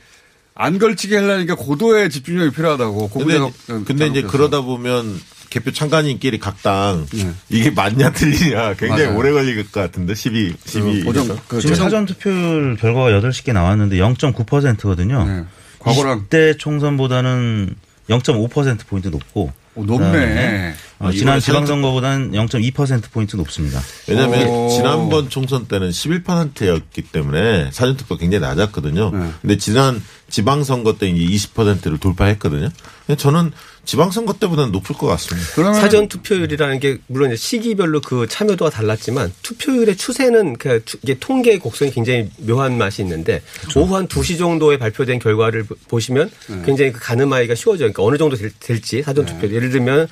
안 0.53 0.79
걸치게 0.79 1.15
하려니까 1.17 1.56
고도의 1.56 2.10
집중력이 2.10 2.56
필요하다고. 2.56 3.10
근데, 3.10 3.38
고부자가 3.38 3.84
근데 3.86 4.08
이제. 4.08 4.22
그러다 4.24 4.62
보면 4.62 5.20
개표 5.50 5.72
참관인끼리 5.72 6.39
각당 6.39 7.06
네. 7.13 7.32
이게 7.50 7.72
맞냐 7.72 8.12
틀리냐 8.12 8.74
굉장히 8.74 9.06
맞아요. 9.06 9.17
오래 9.17 9.32
걸릴 9.32 9.56
것 9.72 9.79
같은데 9.79 10.13
12, 10.13 10.56
12. 10.65 11.03
고정 11.03 11.39
그 11.48 11.62
지금 11.62 11.75
사전 11.75 12.06
투표율 12.06 12.75
결과가 12.75 13.12
8개 13.12 13.53
나왔는데 13.53 13.98
0.9%거든요. 13.98 15.25
네. 15.25 15.44
과거랑 15.79 16.27
20대 16.27 16.60
총선보다는 16.60 17.75
0.5% 18.10 18.88
포인트 18.88 19.08
높고 19.08 19.53
오, 19.75 19.86
높네. 19.86 20.74
어, 21.00 21.08
아, 21.10 21.12
지난 21.12 21.39
지방선거보다는 21.39 22.32
0.2% 22.32 23.12
포인트 23.12 23.36
높습니다. 23.36 23.82
왜냐하면 24.08 24.48
오. 24.48 24.70
지난번 24.70 25.30
총선 25.30 25.68
때는 25.68 25.89
11%였기 25.92 27.01
때문에 27.04 27.70
사전투표 27.72 28.18
굉장히 28.18 28.42
낮았거든요. 28.42 29.12
네. 29.12 29.30
근데 29.42 29.58
지난 29.58 30.01
지방선거 30.30 30.98
때 30.98 31.08
이제 31.10 31.24
20%를 31.54 32.00
돌파했거든요. 32.00 32.70
저는 33.18 33.51
지방선거 33.86 34.34
때보다는 34.34 34.72
높을 34.74 34.96
것 34.98 35.08
같습니다. 35.08 35.48
그러면 35.56 35.75
사전 35.80 36.10
투표율이라는 36.10 36.80
게 36.82 36.98
물론 37.08 37.34
시기별로 37.36 38.01
그 38.01 38.27
참여도가 38.27 38.70
달랐지만 38.70 39.32
투표율의 39.44 39.96
추세는 39.96 40.58
그 40.58 40.84
투- 40.84 40.98
이게 41.04 41.16
통계 41.18 41.58
곡선이 41.58 41.92
굉장히 41.92 42.30
묘한 42.39 42.77
맛이 42.77 43.01
있는데 43.04 43.42
오후 43.77 43.96
한 43.96 44.08
2시 44.10 44.38
정도에 44.38 44.77
발표된 44.77 45.20
결과를 45.20 45.63
보- 45.63 45.75
보시면 45.88 46.30
굉장히 46.66 46.92
그 46.92 47.00
가늠하기가 47.00 47.56
쉬워져요. 47.56 47.94
그러니까 47.94 48.04
어느 48.04 48.18
정도 48.18 48.36
될, 48.36 48.82
지 48.82 49.01
사전 49.04 49.25
투표 49.25 49.48
예를 49.50 49.70
들면 49.70 50.08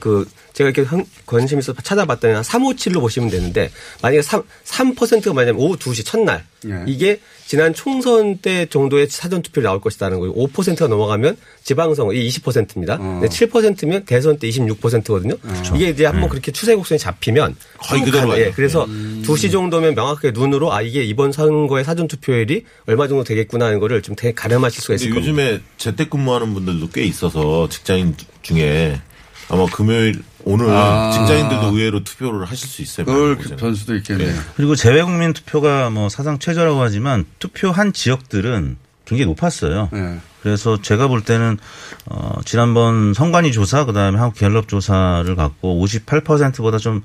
그 0.00 0.26
제가 0.52 0.70
이렇게 0.70 0.82
한- 0.88 1.04
관심 1.26 1.58
있어서 1.58 1.80
찾아봤더니 1.82 2.34
한 2.34 2.42
357로 2.42 3.00
보시면 3.00 3.30
되는데 3.30 3.70
만약에 4.02 4.22
3, 4.22 4.42
3%가 4.64 5.32
만약에 5.32 5.56
오후 5.56 5.76
2시 5.76 6.04
첫날 6.04 6.44
예. 6.66 6.82
이게 6.86 7.20
지난 7.46 7.72
총선 7.72 8.38
때 8.38 8.66
정도의 8.66 9.06
사전 9.08 9.42
투표율이 9.42 9.64
나올 9.66 9.80
것이다는 9.80 10.18
거예요. 10.18 10.34
5%가 10.34 10.88
넘어가면 10.88 11.36
지방선거 11.62 12.12
이 12.12 12.28
20%입니다. 12.28 12.94
어. 12.94 13.20
근데 13.20 13.28
7%면 13.28 14.04
대선 14.04 14.38
때 14.38 14.48
26%거든요. 14.48 15.34
이게 15.76 15.90
이제 15.90 16.04
한번 16.04 16.28
그렇게 16.28 16.50
추세 16.50 16.74
곡선이 16.74 16.98
잡히면 16.98 17.54
거의 17.78 18.04
쭉 18.04 18.10
그대로 18.10 18.36
예. 18.38 18.50
그래서 18.50 18.86
2시 18.86 19.52
정도면 19.52 19.94
명확하게 19.94 20.32
눈으로 20.32 20.72
아 20.72 20.82
이게 20.82 21.04
이번 21.04 21.30
선거의 21.32 21.84
사전 21.84 22.08
투표율이 22.08 22.64
얼마 22.86 23.06
정도 23.06 23.22
되겠구나 23.24 23.66
하는 23.66 23.78
거를 23.78 24.02
좀 24.02 24.16
되게 24.16 24.34
가늠하실 24.34 24.82
수가 24.82 24.94
있을 24.94 25.10
겁니다. 25.10 25.28
요즘에 25.30 25.60
재택근무하는 25.76 26.52
분들도 26.54 26.88
꽤 26.90 27.04
있어서 27.04 27.68
직장인 27.68 28.16
중에 28.42 29.00
아마 29.48 29.66
금요일 29.66 30.22
오늘 30.44 30.70
아. 30.70 31.10
직장인들도 31.12 31.66
의외로 31.76 32.04
투표를 32.04 32.44
하실 32.44 32.68
수 32.68 32.82
있어요. 32.82 33.06
곳에는. 33.06 33.56
변수도 33.56 33.96
있겠네요. 33.96 34.34
그리고 34.56 34.74
재외국민 34.74 35.32
투표가 35.32 35.90
뭐 35.90 36.08
사상 36.08 36.38
최저라고 36.38 36.80
하지만 36.80 37.24
투표한 37.38 37.92
지역들은 37.92 38.76
굉장히 39.04 39.26
높았어요. 39.26 39.88
네. 39.92 40.18
그래서 40.42 40.80
제가 40.80 41.08
볼 41.08 41.22
때는 41.22 41.58
어 42.06 42.40
지난번 42.44 43.12
선관위 43.14 43.52
조사 43.52 43.84
그다음에 43.84 44.18
한국 44.18 44.38
갤럽 44.38 44.68
조사를 44.68 45.34
갖고 45.34 45.84
58%보다 45.84 46.78
좀 46.78 47.02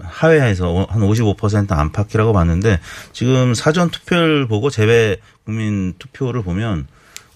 하회해서 0.00 0.86
한 0.90 1.00
55% 1.00 1.72
안팎이라고 1.72 2.32
봤는데 2.32 2.80
지금 3.12 3.54
사전 3.54 3.88
투표를 3.90 4.46
보고 4.48 4.68
재외 4.68 5.16
국민 5.44 5.94
투표를 5.98 6.42
보면 6.42 6.86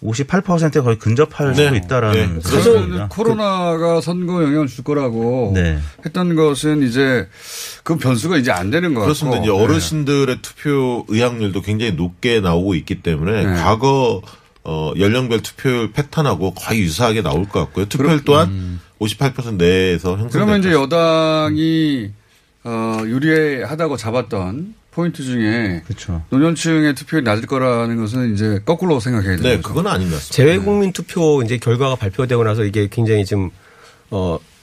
58%에 0.03 0.81
거의 0.81 0.99
근접할 0.99 1.53
네. 1.55 1.69
수 1.69 1.75
있다라는 1.75 2.35
네. 2.35 2.41
사실은 2.41 2.63
생각입니다. 2.63 3.09
코로나가 3.09 4.01
선거 4.01 4.43
영향을 4.45 4.67
줄 4.69 4.85
거라고 4.85 5.53
네. 5.55 5.79
했던 6.05 6.37
것은 6.37 6.83
이제 6.83 7.29
그 7.83 7.97
변수가 7.97 8.37
이제 8.37 8.51
안 8.53 8.71
되는 8.71 8.95
것 8.95 9.03
그렇습니다. 9.03 9.39
같고. 9.41 9.53
이제 9.53 9.65
어르신들의 9.65 10.39
투표 10.43 11.05
의향률도 11.09 11.63
굉장히 11.63 11.93
높게 11.93 12.41
나오고 12.41 12.75
있기 12.77 13.03
때문에 13.03 13.45
네. 13.45 13.55
과거 13.57 14.23
어, 14.65 14.93
연령별 14.99 15.41
투표율 15.43 15.93
패턴하고 15.93 16.53
거의 16.55 16.81
유사하게 16.83 17.23
나올 17.23 17.49
것 17.49 17.61
같고요. 17.61 17.87
투표율 17.87 18.23
또한 18.25 18.81
58% 19.01 19.55
내에서 19.57 20.11
형성될 20.19 20.27
음. 20.27 20.31
그러면 20.31 20.61
이제. 20.61 20.73
여당이 20.73 22.11
어, 22.65 23.01
유리하다고 23.05 23.97
잡았던 23.97 24.75
포인트 24.99 25.23
중에 25.23 25.83
그렇죠. 25.87 26.25
노년층의 26.31 26.97
투표율이 26.97 27.25
낮을 27.25 27.47
거라는 27.47 27.99
것은 27.99 28.35
이제 28.35 28.61
거꾸로 28.65 28.99
생각해야 28.99 29.37
되는 29.37 29.43
네, 29.45 29.57
거죠. 29.59 29.69
그건 29.69 29.87
아닌 29.87 30.09
것 30.11 30.17
같습니다. 30.17 30.35
재외국민 30.35 30.93
투표 30.93 31.41
이제 31.45 31.57
결과가 31.57 31.95
발표되고 31.95 32.43
나서 32.43 32.65
이게 32.65 32.89
굉장히 32.91 33.25
좀, 33.25 33.53
어, 34.11 34.41
이 34.41 34.58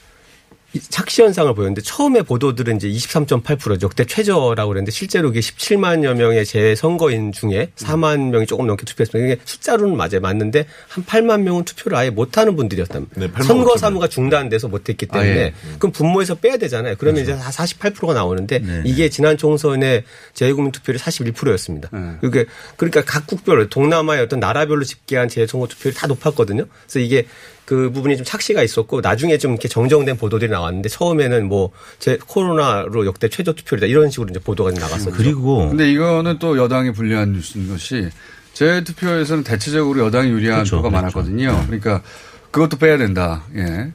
착시 0.80 1.22
현상을 1.22 1.54
보였는데 1.54 1.82
처음에 1.82 2.22
보도들은 2.22 2.76
이제 2.76 2.88
23.8% 2.88 3.82
역대 3.82 4.04
최저라고 4.04 4.68
그랬는데 4.68 4.90
실제로 4.90 5.30
이게 5.30 5.40
17만여 5.40 6.14
명의 6.14 6.44
재선거인 6.44 7.32
중에 7.32 7.70
4만 7.76 8.30
명이 8.30 8.46
조금 8.46 8.66
넘게 8.66 8.84
투표했습니다. 8.84 9.26
이게 9.26 9.40
숫자로는 9.44 9.96
맞아요. 9.96 10.20
맞는데 10.20 10.66
한 10.88 11.04
8만 11.04 11.42
명은 11.42 11.64
투표를 11.64 11.98
아예 11.98 12.10
못하는 12.10 12.56
분들이었다면 12.56 13.08
네, 13.16 13.28
8만 13.30 13.44
선거 13.44 13.74
5천 13.74 13.78
사무가 13.78 14.08
중단돼서 14.08 14.68
못했기 14.68 15.06
때문에 15.06 15.30
아, 15.30 15.46
예. 15.46 15.54
그럼 15.78 15.92
분모에서 15.92 16.36
빼야 16.36 16.56
되잖아요. 16.56 16.96
그러면 16.98 17.22
이제 17.22 17.36
48%가 17.36 18.14
나오는데 18.14 18.58
네. 18.58 18.82
이게 18.84 19.08
지난 19.08 19.36
총선의 19.36 20.04
재외국민 20.34 20.72
투표율이 20.72 20.98
41%였습니다. 20.98 21.88
네. 21.92 22.16
그게 22.20 22.46
그러니까 22.76 23.02
각국별로 23.04 23.68
동남아의 23.68 24.22
어떤 24.22 24.40
나라별로 24.40 24.84
집계한 24.84 25.28
재선거 25.28 25.66
투표율이 25.68 25.96
다 25.96 26.06
높았거든요. 26.06 26.66
그래서 26.86 26.98
이게 26.98 27.26
그 27.66 27.90
부분이 27.90 28.16
좀 28.16 28.24
착시가 28.24 28.62
있었고 28.62 29.02
나중에 29.02 29.36
좀 29.36 29.50
이렇게 29.52 29.68
정정된 29.68 30.16
보도들이 30.16 30.50
나왔는데 30.50 30.88
처음에는 30.88 31.46
뭐 31.48 31.72
제 31.98 32.18
코로나로 32.26 33.04
역대 33.06 33.28
최저 33.28 33.52
투표율이다 33.52 33.86
이런 33.88 34.10
식으로 34.10 34.28
이제 34.30 34.38
보도가 34.38 34.70
좀 34.70 34.80
나갔었죠. 34.80 35.10
그리고 35.10 35.68
근데 35.68 35.90
이거는 35.90 36.38
또 36.38 36.56
여당이 36.56 36.92
불리한 36.92 37.32
뉴스인 37.32 37.68
것이 37.68 38.08
재투표에서는 38.52 39.44
대체적으로 39.44 40.04
여당이 40.06 40.30
유리한 40.30 40.58
그렇죠, 40.60 40.76
표가 40.76 40.88
그렇죠. 40.88 41.02
많았거든요. 41.02 41.64
그러니까 41.66 42.02
그것도 42.50 42.78
빼야 42.78 42.96
된다. 42.96 43.42
예. 43.56 43.92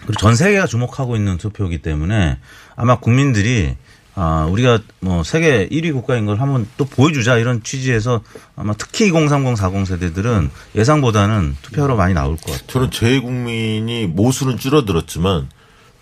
그리고 0.00 0.14
전 0.18 0.34
세계가 0.34 0.66
주목하고 0.66 1.14
있는 1.16 1.38
투표이기 1.38 1.78
때문에 1.78 2.38
아마 2.74 2.98
국민들이 2.98 3.76
아, 4.14 4.46
우리가 4.50 4.80
뭐 5.00 5.22
세계 5.22 5.68
1위 5.68 5.92
국가인 5.92 6.26
걸 6.26 6.40
한번 6.40 6.68
또 6.76 6.84
보여주자 6.84 7.38
이런 7.38 7.62
취지에서 7.62 8.20
아마 8.56 8.74
특히 8.76 9.06
2030, 9.08 9.56
40 9.56 9.86
세대들은 9.86 10.50
예상보다는 10.76 11.56
투표하러 11.62 11.96
많이 11.96 12.12
나올 12.12 12.36
것 12.36 12.52
같아요. 12.52 12.66
저는 12.66 12.90
재외국민이 12.90 14.06
모수는 14.06 14.58
줄어들었지만 14.58 15.48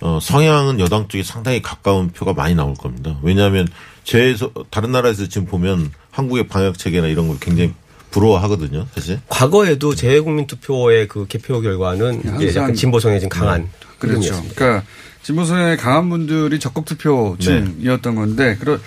어, 0.00 0.18
성향은 0.20 0.80
여당 0.80 1.08
쪽에 1.08 1.22
상당히 1.22 1.62
가까운 1.62 2.10
표가 2.10 2.32
많이 2.32 2.54
나올 2.54 2.74
겁니다. 2.74 3.18
왜냐하면 3.22 3.68
제에서 4.02 4.50
다른 4.70 4.92
나라에서 4.92 5.28
지금 5.28 5.46
보면 5.46 5.92
한국의 6.10 6.48
방역 6.48 6.78
체계나 6.78 7.06
이런 7.06 7.28
걸 7.28 7.38
굉장히 7.38 7.74
부러워하거든요, 8.10 8.86
사실. 8.94 9.20
과거에도 9.28 9.94
재외국민 9.94 10.46
투표의 10.46 11.06
그 11.06 11.26
개표 11.28 11.60
결과는 11.60 12.22
항상 12.24 12.62
약간 12.62 12.74
진보성에 12.74 13.20
좀 13.20 13.28
강한 13.28 13.68
그렇죠. 13.98 14.18
흐름이었습니다. 14.18 14.54
그러니까 14.56 14.86
진보성의 15.22 15.76
강한 15.76 16.08
분들이 16.08 16.58
적극 16.58 16.84
투표층이었던 16.86 18.14
건데 18.14 18.56
그런 18.58 18.80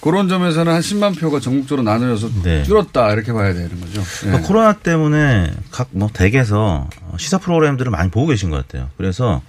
그런 0.00 0.28
점에서는 0.28 0.72
한 0.72 0.80
10만 0.80 1.18
표가 1.18 1.40
전국적으로 1.40 1.82
나누어서 1.82 2.30
네. 2.44 2.62
줄었다 2.62 3.12
이렇게 3.12 3.32
봐야 3.32 3.52
되는 3.52 3.80
거죠. 3.80 4.00
예. 4.00 4.26
그러니까 4.26 4.46
코로나 4.46 4.72
때문에 4.74 5.52
각 5.72 5.88
뭐 5.90 6.08
댁에서 6.12 6.88
시사 7.16 7.38
프로그램들을 7.38 7.90
많이 7.90 8.10
보고 8.10 8.28
계신 8.28 8.50
것 8.50 8.56
같아요. 8.58 8.90
그래서 8.96 9.42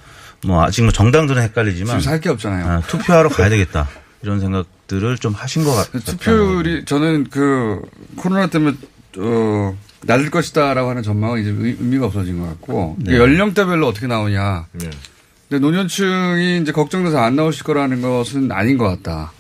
뭐 0.46 0.64
아직 0.64 0.82
뭐 0.84 0.92
정당들은 0.92 1.42
헷갈리지만 1.44 2.00
지금 2.00 2.00
살게 2.12 2.30
없잖아요. 2.30 2.66
아, 2.66 2.82
투표하러 2.88 3.30
가야 3.30 3.50
되겠다 3.50 3.88
이런 4.24 4.40
생각들을 4.40 5.18
좀 5.20 5.34
하신 5.34 5.64
것 5.66 5.74
같아요. 5.76 6.02
투표율이 6.02 6.86
저는 6.86 7.26
그 7.30 7.82
코로나 8.16 8.48
때문에 8.48 8.76
어 9.18 9.78
낮을 10.02 10.32
것이다라고 10.32 10.90
하는 10.90 11.04
전망은 11.04 11.42
이제 11.42 11.50
의- 11.52 11.78
의미가 11.80 12.08
없어진 12.08 12.40
것 12.40 12.48
같고 12.48 12.96
네. 13.00 13.18
연령대별로 13.18 13.86
어떻게 13.88 14.08
나오냐. 14.08 14.66
네. 15.50 15.58
근데 15.58 15.60
노년층이 15.60 16.60
이제 16.62 16.72
걱정돼서 16.72 17.18
안 17.18 17.36
나오실 17.36 17.64
거라는 17.64 18.02
것은 18.02 18.52
아닌 18.52 18.78
것 18.78 18.86
같다. 18.88 19.32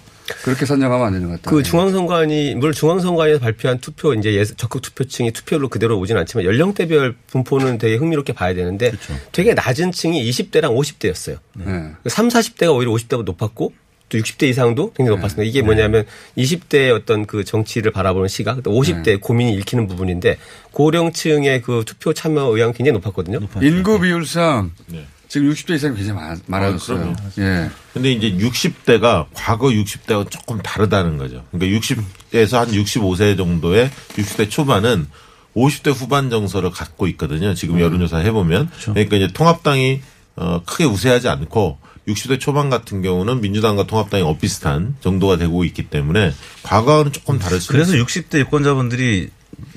그렇게 0.44 0.66
선정하면 0.66 1.08
안 1.08 1.14
되는 1.14 1.28
것 1.28 1.36
같다. 1.36 1.50
그 1.52 1.64
중앙선관위 1.64 2.56
물론 2.56 2.74
중앙선관위에서 2.74 3.40
발표한 3.40 3.80
투표 3.80 4.14
이제 4.14 4.34
예- 4.36 4.44
적극 4.46 4.82
투표층이 4.82 5.32
투표율로 5.32 5.70
그대로 5.70 5.98
오진 6.00 6.18
않지만 6.18 6.46
연령대별 6.46 7.16
분포는 7.28 7.78
되게 7.80 7.96
흥미롭게 7.96 8.34
봐야 8.34 8.54
되는데 8.54 8.92
되게 9.32 9.54
낮은 9.54 9.92
층이 9.92 10.30
20대랑 10.30 10.76
50대였어요. 10.76 11.38
네. 11.54 11.94
3, 12.08 12.28
40대가 12.28 12.76
오히려 12.76 12.92
50대보다 12.92 13.24
높았고 13.26 13.74
또 14.10 14.18
60대 14.18 14.44
이상도 14.50 14.92
굉장히 14.94 15.18
높았습니다. 15.18 15.48
이게 15.48 15.62
뭐냐면 15.62 16.06
20대의 16.38 16.96
어떤 16.96 17.26
그 17.28 17.44
정치를 17.44 17.92
바라보는 17.92 18.28
시각, 18.28 18.62
또 18.64 18.72
50대 18.72 19.22
고민이 19.22 19.54
읽히는 19.56 19.88
부분인데 19.88 20.38
고령층의 20.72 21.62
그 21.62 21.84
투표 21.86 22.14
참여 22.14 22.42
의향 22.56 22.74
굉장히 22.74 22.94
높았거든요. 22.98 23.40
인구 23.62 24.00
비율상 24.00 24.72
네. 24.88 25.06
지금 25.30 25.52
60대 25.52 25.76
이상이 25.76 25.96
굉장히 25.96 26.20
많, 26.20 26.42
많아졌어요. 26.48 26.98
그럼요. 26.98 27.16
예. 27.38 27.70
근데 27.94 28.12
이제 28.12 28.32
60대가 28.32 29.28
과거 29.34 29.68
60대와 29.68 30.30
조금 30.30 30.60
다르다는 30.62 31.18
거죠. 31.18 31.46
그러니까 31.52 31.80
60대에서 31.80 32.58
한 32.58 32.68
65세 32.70 33.38
정도의 33.38 33.92
60대 34.16 34.50
초반은 34.50 35.08
50대 35.56 35.94
후반 35.94 36.32
정서를 36.32 36.72
갖고 36.72 37.08
있거든요. 37.10 37.54
지금 37.54 37.80
여론조사 37.80 38.18
해보면. 38.18 38.72
그러니까 38.86 39.18
이제 39.18 39.28
통합당이 39.32 40.02
어, 40.36 40.64
크게 40.66 40.86
우세하지 40.86 41.30
않고 41.30 41.78
60대 42.08 42.40
초반 42.40 42.72
같은 42.72 43.04
경우는 43.04 43.42
민주당과 43.42 43.86
통합당이 43.86 44.24
엇비슷한 44.24 44.96
정도가 45.00 45.38
되고 45.38 45.64
있기 45.64 45.90
때문에 45.90 46.34
과거와는 46.64 47.12
조금 47.12 47.38
다를 47.38 47.60
수 47.60 47.72
그래서 47.72 47.94
있어요. 47.94 48.04
60대 48.06 48.40
유권자분들이 48.40 49.30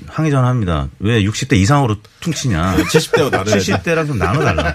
항의 0.07 0.31
전합니다. 0.31 0.89
왜 0.99 1.23
60대 1.23 1.53
이상으로 1.57 1.97
퉁치냐. 2.19 2.77
70대와 2.77 3.31
다르야 3.31 3.55
70대랑 3.57 4.07
좀 4.07 4.17
나눠달라. 4.17 4.73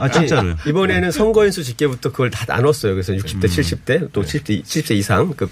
아, 0.00 0.10
진짜로요. 0.10 0.56
이번에는 0.66 1.10
선거인수 1.10 1.62
집계부터 1.64 2.10
그걸 2.10 2.30
다 2.30 2.44
나눴어요. 2.48 2.94
그래서 2.94 3.12
60대, 3.12 3.44
70대, 3.44 4.12
또 4.12 4.22
70대, 4.22 4.62
70대 4.64 4.92
이상 4.92 5.32
그 5.36 5.48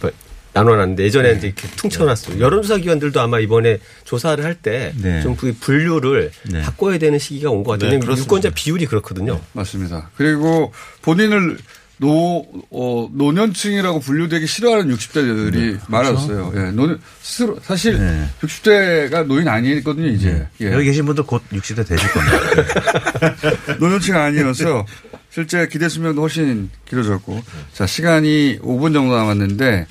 나눠놨는데 0.53 1.05
예전에 1.05 1.33
이제 1.35 1.47
이렇게 1.49 1.69
퉁쳐놨어요. 1.77 2.41
여론조사 2.41 2.79
기관들도 2.79 3.21
아마 3.21 3.39
이번에 3.39 3.79
조사를 4.05 4.43
할때 4.45 4.93
네. 4.97 5.23
좀그 5.23 5.57
분류를 5.61 6.33
네. 6.51 6.63
바꿔야 6.63 6.99
되는 6.99 7.19
시기가 7.21 7.51
온 7.51 7.63
것 7.63 7.79
같아요. 7.79 7.99
네. 8.01 8.07
유권자 8.17 8.51
비율이 8.51 8.87
그렇거든요. 8.87 9.41
맞습니다. 9.53 10.11
그리고 10.17 10.73
본인을 11.03 11.57
노, 12.01 12.47
어, 12.71 13.11
노년층이라고 13.13 14.01
분류되기 14.01 14.47
싫어하는 14.47 14.97
60대들이 14.97 15.79
많았어요. 15.87 16.51
예, 16.57 16.71
노년, 16.71 16.99
스스로, 17.21 17.59
사실 17.63 17.99
네. 17.99 18.27
60대가 18.41 19.27
노인 19.27 19.47
아니거든요, 19.47 20.09
이제. 20.09 20.47
예. 20.63 20.73
여기 20.73 20.87
계신 20.87 21.05
분들 21.05 21.25
곧 21.25 21.43
60대 21.53 21.87
되실 21.87 22.11
겁니다. 22.11 23.77
노년층 23.79 24.17
아니어서 24.17 24.87
실제 25.29 25.69
기대 25.69 25.91
수명도 25.91 26.23
훨씬 26.23 26.71
길어졌고. 26.89 27.43
자, 27.75 27.87
시간이 27.87 28.61
5분 28.63 28.95
정도 28.95 29.15
남았는데, 29.15 29.87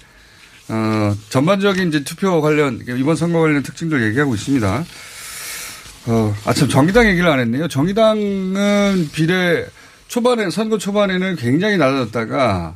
어, 0.69 1.15
전반적인 1.29 1.89
이제 1.89 2.03
투표 2.03 2.41
관련, 2.41 2.81
이번 2.87 3.15
선거 3.17 3.39
관련 3.39 3.61
특징들 3.61 4.01
얘기하고 4.07 4.33
있습니다. 4.33 4.83
어, 6.07 6.35
아, 6.45 6.53
참, 6.53 6.67
정의당 6.67 7.07
얘기를 7.07 7.29
안 7.29 7.39
했네요. 7.39 7.67
정의당은 7.67 9.09
비례 9.13 9.67
초반에, 10.09 10.49
선거 10.49 10.77
초반에는 10.77 11.35
굉장히 11.37 11.77
낮아졌다가 11.77 12.75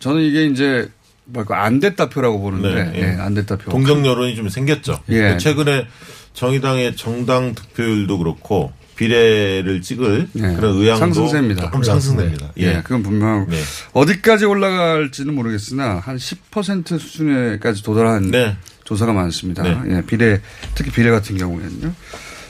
저는 0.00 0.22
이게 0.22 0.44
이제 0.44 0.90
뭐랄까 1.24 1.64
안 1.64 1.78
됐다 1.78 2.08
표라고 2.08 2.40
보는데, 2.40 2.74
네, 2.74 2.92
예, 2.96 3.00
예. 3.00 3.06
안 3.20 3.32
됐다 3.32 3.56
표. 3.56 3.70
동정 3.70 4.04
여론이 4.04 4.34
좀 4.34 4.48
생겼죠. 4.48 5.00
예. 5.08 5.14
그러니까 5.14 5.38
최근에 5.38 5.86
정의당의 6.34 6.96
정당 6.96 7.54
득표율도 7.54 8.18
그렇고 8.18 8.72
비례를 8.96 9.82
찍을 9.82 10.28
예. 10.36 10.40
그런 10.40 10.76
의향도 10.76 10.98
상승세입니다. 10.98 11.62
조금 11.62 11.82
상승됩니다. 11.84 12.52
예, 12.58 12.66
예. 12.66 12.80
그건 12.82 13.04
분명하고 13.04 13.50
네. 13.50 13.58
어디까지 13.92 14.44
올라갈지는 14.44 15.34
모르겠으나 15.34 16.00
한 16.00 16.16
10% 16.16 16.98
수준에까지 16.98 17.84
도달한 17.84 18.32
네. 18.32 18.56
조사가 18.84 19.12
많습니다. 19.12 19.62
네. 19.62 19.78
예, 19.96 20.02
비례 20.04 20.40
특히 20.74 20.90
비례 20.90 21.10
같은 21.10 21.36
경우에는요. 21.36 21.94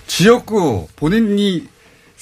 지역구 0.06 0.88
본인이 0.96 1.66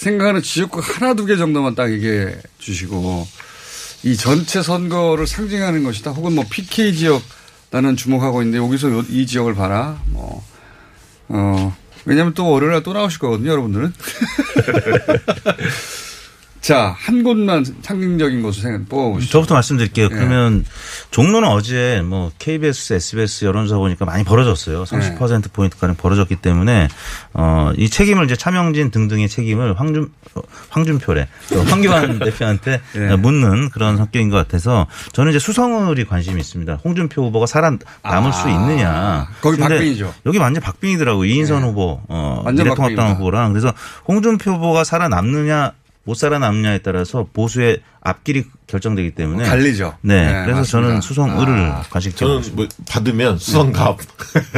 생각하는 0.00 0.40
지역구 0.42 0.80
하나 0.80 1.14
두 1.14 1.26
개 1.26 1.36
정도만 1.36 1.74
딱 1.74 1.92
얘기해 1.92 2.36
주시고 2.58 3.26
이 4.04 4.16
전체 4.16 4.62
선거를 4.62 5.26
상징하는 5.26 5.84
것이다. 5.84 6.12
혹은 6.12 6.34
뭐 6.34 6.44
PK 6.48 6.94
지역 6.94 7.22
나는 7.70 7.96
주목하고 7.96 8.40
있는데 8.42 8.64
여기서 8.64 8.90
요- 8.90 9.04
이 9.10 9.26
지역을 9.26 9.54
봐라. 9.54 10.00
뭐 10.06 10.42
어. 11.28 11.76
왜냐면 12.06 12.32
또 12.32 12.48
월요일에 12.48 12.82
또 12.82 12.94
나오실 12.94 13.18
거거든요, 13.18 13.50
여러분들은. 13.50 13.92
자, 16.60 16.94
한 16.98 17.22
곳만 17.22 17.64
상징적인 17.82 18.42
것을 18.42 18.62
생각 18.62 18.86
뽑아보시죠. 18.88 19.32
저부터 19.32 19.54
말씀드릴게요. 19.54 20.06
예. 20.06 20.08
그러면 20.14 20.64
종로는 21.10 21.48
어제 21.48 22.02
뭐 22.04 22.30
KBS, 22.38 22.94
SBS 22.94 23.44
여론조사 23.46 23.78
보니까 23.78 24.04
많이 24.04 24.24
벌어졌어요. 24.24 24.84
30% 24.84 25.52
포인트 25.52 25.78
가량 25.78 25.96
벌어졌기 25.96 26.36
때문에 26.36 26.88
어 27.32 27.72
이 27.76 27.88
책임을 27.88 28.24
이제 28.24 28.36
차명진 28.36 28.90
등등의 28.90 29.28
책임을 29.28 29.78
황준 29.78 30.10
어, 30.34 30.40
황준표래 30.68 31.28
또 31.50 31.62
황교안 31.62 32.18
대표한테 32.20 32.80
예. 32.96 33.16
묻는 33.16 33.70
그런 33.70 33.96
성격인 33.96 34.28
것 34.28 34.36
같아서 34.36 34.86
저는 35.12 35.30
이제 35.30 35.38
수성을이 35.38 36.04
관심이 36.04 36.38
있습니다. 36.40 36.80
홍준표 36.84 37.24
후보가 37.26 37.46
살아 37.46 37.72
남을 38.02 38.32
수 38.32 38.48
있느냐. 38.50 39.28
거기 39.40 39.56
박빙이죠. 39.56 40.12
여기 40.26 40.38
완전 40.38 40.62
박빙이더라고요. 40.62 41.24
이인선 41.24 41.62
예. 41.62 41.66
후보, 41.66 42.00
어, 42.08 42.44
미래통합당. 42.52 43.12
후보랑 43.14 43.52
그래서 43.52 43.72
홍준표 44.06 44.52
후보가 44.52 44.84
살아남느냐 44.84 45.72
못 46.04 46.14
살아남느냐에 46.14 46.78
따라서 46.78 47.26
보수의 47.32 47.80
앞길이 48.00 48.44
결정되기 48.66 49.12
때문에 49.12 49.44
갈리죠. 49.44 49.96
네, 50.00 50.26
네, 50.26 50.32
그래서 50.44 50.60
맞습니다. 50.60 50.64
저는 50.70 51.00
수성을을 51.00 51.70
아, 51.70 51.82
관심적으로 51.90 52.40
저는 52.40 52.56
뭐 52.56 52.68
받으면 52.88 53.38
수성갑 53.38 53.98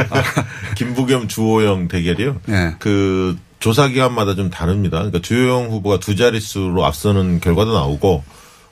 아. 0.09 0.23
김부겸 0.75 1.27
주호영 1.27 1.89
대결이요. 1.89 2.41
네. 2.45 2.75
그 2.79 3.37
조사 3.59 3.87
기간마다 3.87 4.35
좀 4.35 4.49
다릅니다. 4.49 4.97
그러니까 4.97 5.19
주호영 5.19 5.69
후보가 5.71 5.99
두 5.99 6.15
자릿수로 6.15 6.85
앞서는 6.85 7.39
결과도 7.39 7.73
나오고 7.73 8.23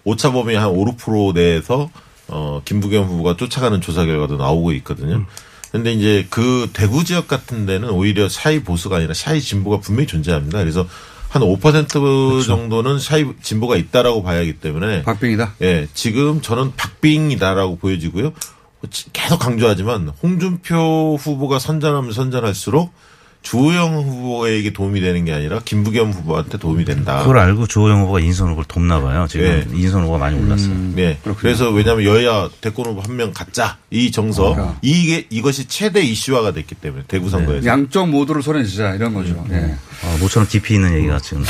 오차 0.03 0.31
범위 0.31 0.55
한 0.55 0.69
5, 0.69 0.85
6% 0.95 1.33
내에서 1.33 1.89
어 2.27 2.61
김부겸 2.63 3.05
후보가 3.05 3.35
쫓아가는 3.35 3.81
조사 3.81 4.05
결과도 4.05 4.37
나오고 4.37 4.71
있거든요. 4.73 5.25
근데 5.71 5.93
이제 5.93 6.27
그 6.29 6.69
대구 6.73 7.03
지역 7.03 7.27
같은 7.27 7.65
데는 7.65 7.89
오히려 7.89 8.27
샤이 8.27 8.61
보수가 8.63 8.97
아니라 8.97 9.13
샤이 9.13 9.41
진보가 9.41 9.79
분명히 9.79 10.07
존재합니다. 10.07 10.59
그래서 10.59 10.85
한5% 11.31 12.45
정도는 12.45 12.99
샤이 12.99 13.25
진보가 13.41 13.75
있다라고 13.77 14.23
봐야 14.23 14.39
하기 14.39 14.53
때문에 14.53 15.03
박빙이다. 15.03 15.53
예, 15.61 15.87
지금 15.93 16.41
저는 16.41 16.73
박빙이다라고 16.75 17.77
보여지고요. 17.77 18.33
계속 19.13 19.37
강조하지만 19.39 20.11
홍준표 20.23 21.17
후보가 21.19 21.59
선전하면 21.59 22.11
선전할수록 22.13 22.91
주호영 23.43 23.95
후보에게 23.95 24.71
도움이 24.71 25.01
되는 25.01 25.25
게 25.25 25.33
아니라 25.33 25.59
김부겸 25.65 26.11
후보한테 26.11 26.59
도움이 26.59 26.85
된다. 26.85 27.21
그걸 27.21 27.39
알고 27.39 27.65
주호영 27.65 28.01
후보가 28.01 28.19
이인선 28.19 28.49
후보를 28.49 28.67
돕나 28.67 29.01
봐요. 29.01 29.25
지금 29.27 29.45
네. 29.45 29.77
이인선 29.79 30.03
후보가 30.03 30.19
많이 30.19 30.37
올랐어요. 30.39 30.75
네. 30.95 31.17
그래서 31.37 31.69
왜냐하면 31.71 32.05
여야 32.05 32.49
대권 32.61 32.85
후보 32.85 33.01
한 33.01 33.15
명 33.15 33.31
갖자 33.33 33.77
이 33.89 34.11
정서 34.11 34.53
그러니까. 34.53 34.77
이게 34.83 35.25
이것이 35.31 35.65
최대 35.67 36.01
이슈화가 36.01 36.51
됐기 36.51 36.75
때문에 36.75 37.03
대구 37.07 37.29
선거에서 37.29 37.65
양쪽 37.65 38.09
모두를 38.09 38.43
손에 38.43 38.63
쥐자 38.63 38.93
이런 38.93 39.13
거죠. 39.15 39.43
예. 39.51 39.75
어, 40.03 40.17
모처럼 40.19 40.47
깊이 40.47 40.75
있는 40.75 40.93
얘기가 40.95 41.19
지금 41.19 41.43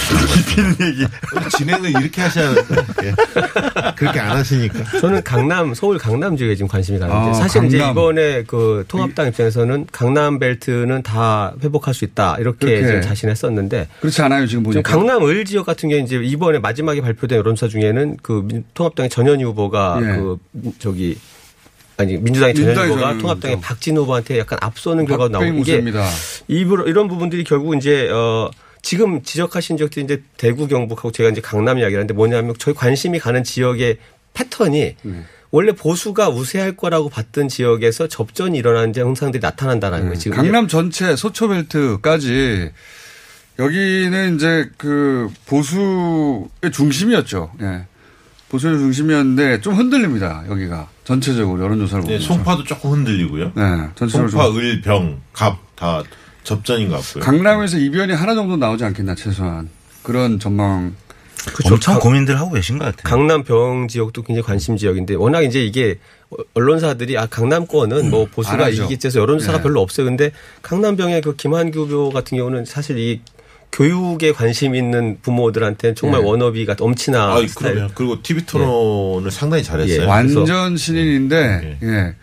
진행을 1.57 1.89
이렇게 1.91 2.21
하셔야 2.21 2.53
예. 3.03 3.13
그렇게 3.95 4.19
안 4.19 4.37
하시니까 4.37 4.99
저는 4.99 5.23
강남, 5.23 5.73
서울 5.73 5.97
강남 5.97 6.35
지역에 6.35 6.55
지금 6.55 6.67
관심이 6.67 6.99
가는데 6.99 7.29
아, 7.29 7.33
사실 7.33 7.63
이제 7.65 7.77
강남. 7.77 7.91
이번에 7.93 8.43
그 8.43 8.83
통합당 8.87 9.27
입장에서는 9.29 9.87
강남 9.91 10.39
벨트는 10.39 11.03
다 11.03 11.53
회복할 11.63 11.93
수 11.93 12.03
있다 12.05 12.37
이렇게. 12.39 12.81
지금 12.81 13.01
자신했었는데 13.01 13.87
그렇지 14.01 14.21
않아요 14.23 14.45
지금 14.47 14.63
지금 14.63 14.73
보니까. 14.73 14.89
강남 14.91 15.23
을 15.25 15.45
지역 15.45 15.65
같은 15.65 15.89
경우 15.89 16.01
이제 16.01 16.17
이번에 16.17 16.59
마지막에 16.59 16.99
발표된 17.01 17.37
여론조사 17.39 17.69
중에는 17.69 18.17
그 18.21 18.43
민- 18.45 18.63
통합당의 18.73 19.09
전현희 19.09 19.43
후보가 19.43 19.99
예. 20.01 20.05
그 20.17 20.37
저기 20.79 21.17
아니 22.01 22.17
민주당의 22.17 22.53
민주당의 22.53 22.89
후보가 22.91 23.17
통합당의 23.17 23.55
후보. 23.57 23.65
박진 23.67 23.97
후보한테 23.97 24.39
약간 24.39 24.59
앞서는 24.61 25.05
결과가 25.05 25.29
나오는 25.29 25.53
게 25.55 25.61
우세입니다. 25.61 26.07
이 26.47 26.65
부- 26.65 26.83
이런 26.87 27.07
부분들이 27.07 27.43
결국 27.43 27.75
이제 27.75 28.09
어 28.09 28.49
지금 28.81 29.21
지적하신 29.21 29.77
지역들이 29.77 30.05
이제 30.05 30.23
대구 30.37 30.67
경북하고 30.67 31.11
제가 31.11 31.29
이제 31.29 31.39
강남 31.41 31.77
이야기를 31.77 31.99
하는데 31.99 32.13
뭐냐면 32.13 32.55
저희 32.57 32.73
관심이 32.73 33.19
가는 33.19 33.43
지역의 33.43 33.97
패턴이 34.33 34.95
네. 35.03 35.23
원래 35.51 35.73
보수가 35.73 36.29
우세할 36.29 36.77
거라고 36.77 37.09
봤던 37.09 37.49
지역에서 37.49 38.07
접전이 38.07 38.57
일어나는 38.57 38.93
현상들이 38.95 39.41
나타난다는 39.41 39.99
거예요. 40.01 40.15
지금 40.15 40.37
네. 40.37 40.43
강남 40.43 40.67
전체 40.67 41.15
소초벨트까지 41.15 42.71
여기는 43.59 44.35
이제 44.35 44.69
그 44.77 45.29
보수의 45.45 46.71
중심이었죠. 46.71 47.51
예. 47.61 47.85
보수의 48.51 48.77
중심이었는데 48.77 49.61
좀 49.61 49.75
흔들립니다. 49.75 50.43
여기가 50.49 50.89
전체적으로 51.05 51.63
여론조사를 51.63 52.01
네, 52.03 52.07
보면. 52.07 52.21
송파도 52.21 52.63
조금 52.65 52.91
흔들리고요. 52.91 53.53
네, 53.55 53.63
전체적으로 53.95 54.29
송파, 54.29 54.45
좀 54.47 54.57
을, 54.57 54.81
병, 54.81 55.21
갑 55.33 55.71
다 55.81 56.03
접전인 56.43 56.89
것 56.89 56.97
같고요. 56.97 57.23
강남에서 57.23 57.77
이변이 57.77 58.13
하나 58.13 58.35
정도 58.35 58.55
나오지 58.55 58.83
않겠나 58.85 59.15
최소한 59.15 59.69
그런 60.03 60.37
전망. 60.39 60.93
엄청 61.65 61.99
고민들 61.99 62.39
하고 62.39 62.51
계신 62.51 62.77
것 62.77 62.85
같아요. 62.85 63.01
강남 63.03 63.43
병 63.43 63.87
지역도 63.87 64.21
굉장히 64.21 64.45
관심 64.45 64.77
지역인데 64.77 65.15
워낙 65.15 65.41
이제 65.41 65.65
이게 65.65 65.97
언론사들이 66.53 67.17
아 67.17 67.25
강남권은 67.25 68.11
뭐 68.11 68.27
보수가 68.31 68.53
안 68.53 68.61
하죠. 68.61 68.83
이기겠지 68.83 69.07
해서 69.07 69.19
여론조사가 69.21 69.57
네. 69.57 69.63
별로 69.63 69.81
없어요. 69.81 70.05
근데 70.05 70.31
강남병의 70.61 71.21
그 71.21 71.35
김한규 71.35 71.85
후보 71.85 72.09
같은 72.11 72.37
경우는 72.37 72.65
사실 72.65 72.99
이 72.99 73.21
교육에 73.71 74.33
관심 74.33 74.75
있는 74.75 75.17
부모들한테는 75.21 75.95
정말 75.95 76.21
네. 76.21 76.27
워너비가 76.27 76.75
엄친아 76.79 77.35
아. 77.35 77.41
그러면 77.55 77.89
그리고 77.95 78.21
TV 78.21 78.45
토론을 78.45 79.31
상당히 79.31 79.63
잘했어요. 79.63 80.01
예. 80.01 80.05
완전 80.05 80.75
신인인데 80.77 81.79
예. 81.81 82.15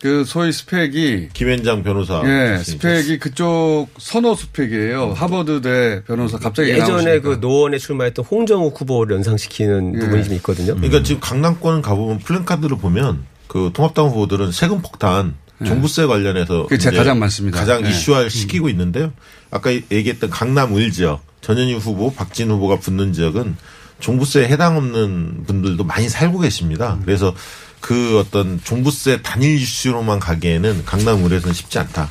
그 0.00 0.24
소위 0.26 0.52
스펙이 0.52 1.30
김현장 1.32 1.82
변호사. 1.82 2.22
예. 2.26 2.58
스펙이 2.62 3.18
그쪽 3.18 3.88
선호 3.98 4.34
스펙이에요. 4.34 5.12
하버드대 5.14 6.02
변호사 6.06 6.38
갑자기 6.38 6.70
예전에 6.70 6.88
나오시니까. 6.88 7.28
그 7.28 7.38
노원에 7.40 7.78
출마했던 7.78 8.24
홍정욱 8.24 8.78
후보를 8.80 9.16
연상시키는 9.16 9.94
예. 9.94 9.98
부분이 10.00 10.24
좀 10.24 10.34
있거든요. 10.34 10.74
그러니까 10.74 11.02
지금 11.02 11.20
강남권 11.20 11.80
가보면 11.82 12.18
플랜카드를 12.18 12.78
보면 12.78 13.24
그 13.46 13.70
통합당 13.72 14.08
후보들은 14.08 14.52
세금 14.52 14.82
폭탄, 14.82 15.36
종부세 15.64 16.06
관련해서 16.06 16.66
그게 16.66 16.90
가장 16.90 17.18
많습니다. 17.18 17.58
가장 17.58 17.82
네. 17.82 17.90
이슈화 17.90 18.28
시키고 18.28 18.68
있는데요. 18.70 19.12
아까 19.50 19.72
얘기했던 19.72 20.30
강남 20.30 20.74
을 20.74 20.90
지역 20.90 21.22
전현희 21.40 21.74
후보, 21.74 22.12
박진 22.12 22.50
후보가 22.50 22.80
붙는 22.80 23.12
지역은 23.12 23.56
종부세에 24.00 24.48
해당 24.48 24.76
없는 24.76 25.44
분들도 25.46 25.84
많이 25.84 26.08
살고 26.08 26.40
계십니다. 26.40 26.98
그래서 27.04 27.34
그 27.80 28.18
어떤 28.18 28.60
종부세 28.64 29.22
단일 29.22 29.56
이슈로만 29.56 30.18
가기에는 30.18 30.84
강남 30.84 31.24
을에서는 31.24 31.54
쉽지 31.54 31.78
않다. 31.78 32.08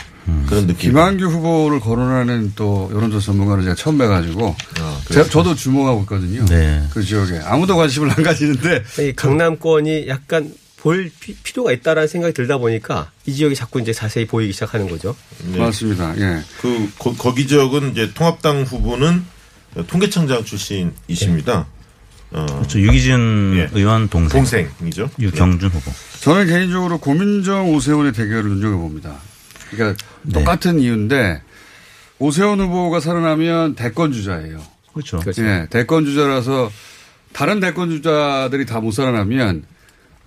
그런 0.48 0.68
느낌. 0.68 0.92
김한규 0.92 1.26
후보를 1.26 1.80
거론하는 1.80 2.54
또 2.56 2.90
여론조사 2.94 3.26
전문가를 3.26 3.64
제가 3.64 3.76
처음 3.76 3.98
뵈가지고 3.98 4.56
아, 4.80 5.02
제가 5.10 5.30
저도 5.30 5.54
주목하고 5.56 6.02
있거든요. 6.02 6.46
네. 6.46 6.82
그 6.92 7.04
지역에 7.04 7.40
아무도 7.44 7.76
관심을 7.76 8.10
안 8.10 8.24
가지는데 8.24 8.84
이 9.00 9.14
강남권이 9.14 10.08
약간 10.08 10.54
볼 10.84 11.10
피- 11.22 11.34
필요가 11.36 11.72
있다라는 11.72 12.08
생각이 12.10 12.34
들다 12.34 12.58
보니까 12.58 13.10
이 13.26 13.34
지역이 13.34 13.56
자꾸 13.56 13.80
이제 13.80 13.94
자세히 13.94 14.28
보이기 14.28 14.52
시작하는 14.52 14.90
거죠. 14.90 15.16
네. 15.46 15.58
맞습니다. 15.58 16.14
예. 16.20 16.42
그 16.62 16.92
거, 17.00 17.14
거기 17.14 17.48
지역은 17.48 17.92
이제 17.94 18.12
통합당 18.14 18.64
후보는 18.64 19.24
통계청장 19.88 20.44
출신이십니다. 20.44 21.68
어, 22.32 22.46
그렇죠. 22.48 22.80
유기준 22.82 23.54
예. 23.58 23.70
의원 23.78 24.10
동생, 24.10 24.44
동생이죠. 24.44 25.10
유경준 25.20 25.70
후보. 25.70 25.92
저는 26.20 26.48
개인적으로 26.48 26.98
고민정 26.98 27.74
오세훈의 27.74 28.12
대결을 28.12 28.50
눈여겨봅니다. 28.50 29.16
그러니까 29.72 30.04
똑같은 30.34 30.80
이유인데 30.80 31.42
오세훈 32.20 32.60
후보가 32.60 33.00
살아나면 33.00 33.76
대권 33.76 34.12
주자예요. 34.12 34.62
그렇죠. 34.94 35.20
그렇죠. 35.20 35.44
예, 35.46 35.68
대권 35.70 36.06
주자라서 36.06 36.70
다른 37.32 37.60
대권 37.62 37.90
주자들이 37.90 38.66
다 38.66 38.80
못 38.82 38.92
살아나면 38.92 39.64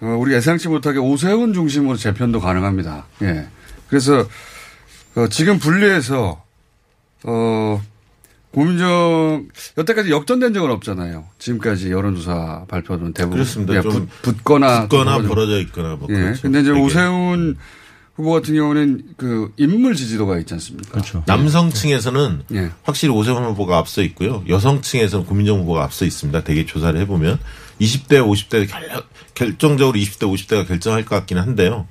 어, 0.00 0.16
우리 0.18 0.34
예상치 0.34 0.68
못하게 0.68 0.98
오세훈 0.98 1.52
중심으로 1.52 1.96
재편도 1.96 2.40
가능합니다. 2.40 3.06
예. 3.22 3.46
그래서 3.88 4.26
어, 5.14 5.28
지금 5.28 5.58
분리해서 5.58 6.42
어 7.24 7.82
고민정 8.52 9.48
여태까지 9.76 10.10
역전된 10.10 10.54
적은 10.54 10.70
없잖아요. 10.70 11.26
지금까지 11.38 11.90
여론조사 11.90 12.64
발표는 12.68 13.12
대부분 13.12 13.38
그렇습니다. 13.38 13.74
예, 13.74 13.82
좀 13.82 14.08
붙, 14.22 14.44
거나 14.44 14.82
붙거나 14.82 15.18
벌어져 15.22 15.60
있거나 15.60 15.96
뭐 15.96 16.08
예. 16.10 16.14
그렇죠. 16.14 16.42
근데 16.42 16.60
이제 16.60 16.72
되게. 16.72 16.82
오세훈 16.82 17.56
후보 18.14 18.32
같은 18.32 18.54
경우는 18.54 19.02
그 19.18 19.52
인물 19.58 19.94
지지도가 19.94 20.38
있지 20.38 20.54
않습니까? 20.54 20.90
그렇죠. 20.90 21.22
남성층에서는 21.26 22.44
예. 22.52 22.70
확실히 22.82 23.12
오세훈 23.12 23.44
후보가 23.44 23.76
앞서 23.76 24.02
있고요. 24.02 24.42
여성층에서는 24.48 25.26
고민정 25.26 25.60
후보가 25.60 25.84
앞서 25.84 26.06
있습니다. 26.06 26.42
대개 26.44 26.64
조사를 26.64 26.98
해보면 27.00 27.38
20대, 27.80 28.20
50대 28.26 28.68
결, 28.68 29.02
결정적으로 29.34 29.98
20대, 29.98 30.20
50대가 30.32 30.66
결정할 30.66 31.04
것 31.04 31.14
같기는 31.16 31.42
한데요. 31.42 31.86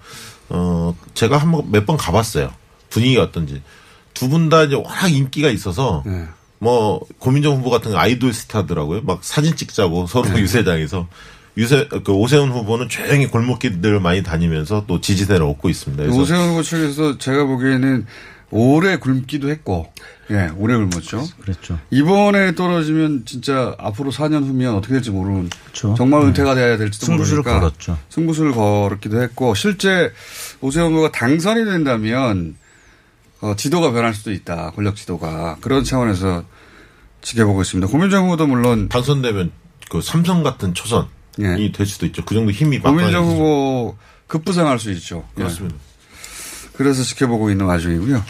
어, 0.49 0.95
제가 1.13 1.37
한 1.37 1.51
번 1.51 1.69
몇 1.71 1.85
번 1.85 1.97
가봤어요. 1.97 2.53
분위기가 2.89 3.23
어떤지. 3.23 3.61
두 4.13 4.29
분 4.29 4.49
다 4.49 4.63
이제 4.63 4.75
워낙 4.75 5.07
인기가 5.09 5.49
있어서 5.49 6.03
예. 6.07 6.25
뭐 6.59 7.01
고민정 7.19 7.57
후보 7.57 7.69
같은 7.69 7.91
거 7.91 7.97
아이돌 7.99 8.33
스타더라고요. 8.33 9.01
막 9.01 9.23
사진 9.23 9.55
찍자고 9.55 10.07
서로 10.07 10.29
네. 10.29 10.39
유세장에서 10.41 11.07
유세 11.57 11.87
그 12.03 12.11
오세훈 12.13 12.51
후보는 12.51 12.89
조용히 12.89 13.27
골목길들을 13.27 13.99
많이 13.99 14.23
다니면서 14.23 14.85
또 14.87 15.01
지지세를 15.01 15.45
얻고 15.45 15.69
있습니다. 15.69 16.03
오세훈 16.15 16.49
후보 16.49 16.63
측에서 16.63 17.17
제가 17.17 17.45
보기에는 17.45 18.05
오래 18.51 18.97
굶기도 18.97 19.49
했고, 19.49 19.91
예, 20.31 20.49
오래 20.57 20.75
굶었죠. 20.75 21.27
그랬죠. 21.41 21.79
이번에 21.91 22.55
떨어지면 22.55 23.25
진짜 23.25 23.75
앞으로 23.77 24.11
4년 24.11 24.43
후면 24.43 24.75
어떻게 24.75 24.93
될지 24.93 25.11
모르는 25.11 25.49
그렇죠. 25.49 25.93
정말 25.95 26.21
은퇴가 26.23 26.55
돼야 26.55 26.77
될지도 26.77 27.05
승부수를 27.05 27.43
모르니까 27.43 27.59
걸었죠. 27.59 27.97
승부수를 28.09 28.51
걸었기도 28.53 29.21
했고 29.21 29.53
실제 29.53 30.11
오세훈 30.61 30.91
후보가 30.93 31.11
당선이 31.11 31.65
된다면 31.65 32.55
어, 33.41 33.55
지도가 33.55 33.91
변할 33.91 34.13
수도 34.15 34.31
있다 34.31 34.71
권력 34.71 34.95
지도가 34.95 35.57
그런 35.61 35.83
차원에서 35.83 36.43
지켜보고 37.21 37.61
있습니다. 37.61 37.91
고민정 37.91 38.25
후보도 38.25 38.47
물론 38.47 38.89
당선되면 38.89 39.51
그 39.89 40.01
삼성 40.01 40.41
같은 40.41 40.73
초선이 40.73 41.07
예. 41.39 41.71
될 41.71 41.85
수도 41.85 42.05
있죠. 42.07 42.25
그 42.25 42.33
정도 42.33 42.51
힘이 42.51 42.79
고민정. 42.79 43.25
후보 43.25 43.95
급부상할 44.27 44.79
수 44.79 44.91
있죠. 44.91 45.27
예. 45.37 45.41
그렇습니다. 45.41 45.75
그래서 46.73 47.03
지켜보고 47.03 47.51
있는 47.51 47.65
와중이고요. 47.65 48.23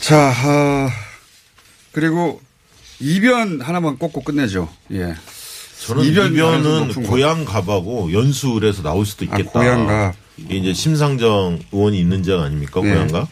자, 0.00 0.32
아, 0.36 0.88
그리고 1.92 2.40
이변 3.00 3.60
하나만 3.60 3.98
꼭꼭 3.98 4.24
끝내죠. 4.24 4.68
예. 4.92 5.14
저는 5.86 6.04
이변 6.04 6.32
이변은 6.34 6.88
높은 6.88 7.02
거. 7.02 7.10
고향 7.10 7.44
갑하고 7.44 8.12
연수울에서 8.12 8.82
나올 8.82 9.04
수도 9.06 9.26
아, 9.30 9.36
있겠다. 9.38 9.52
고향갑. 9.60 10.14
이게 10.38 10.56
이제 10.56 10.74
심상정 10.74 11.60
의원이 11.72 11.98
있는 11.98 12.22
지역 12.22 12.42
아닙니까? 12.42 12.80
네. 12.82 12.92
고향갑. 12.92 13.28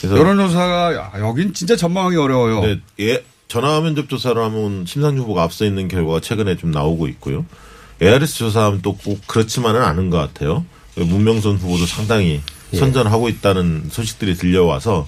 그래서 0.00 0.18
여론조사가 0.18 0.94
야, 0.94 1.12
여긴 1.20 1.54
진짜 1.54 1.76
전망하기 1.76 2.16
어려워요. 2.16 2.60
네, 2.60 2.80
예, 3.00 3.24
전화 3.48 3.80
면접 3.80 4.08
조사를 4.08 4.40
하면 4.42 4.84
심상정 4.86 5.24
후보가 5.24 5.42
앞서 5.42 5.64
있는 5.64 5.88
결과가 5.88 6.20
최근에 6.20 6.56
좀 6.56 6.70
나오고 6.70 7.08
있고요. 7.08 7.44
ARS 8.02 8.34
조사하면 8.36 8.82
또 8.82 8.94
꼭 8.94 9.20
그렇지만은 9.26 9.82
않은 9.82 10.10
것 10.10 10.18
같아요. 10.18 10.64
문명선 10.96 11.56
후보도 11.56 11.86
상당히 11.86 12.40
예. 12.72 12.78
선전하고 12.78 13.28
있다는 13.28 13.88
소식들이 13.90 14.34
들려와서 14.34 15.06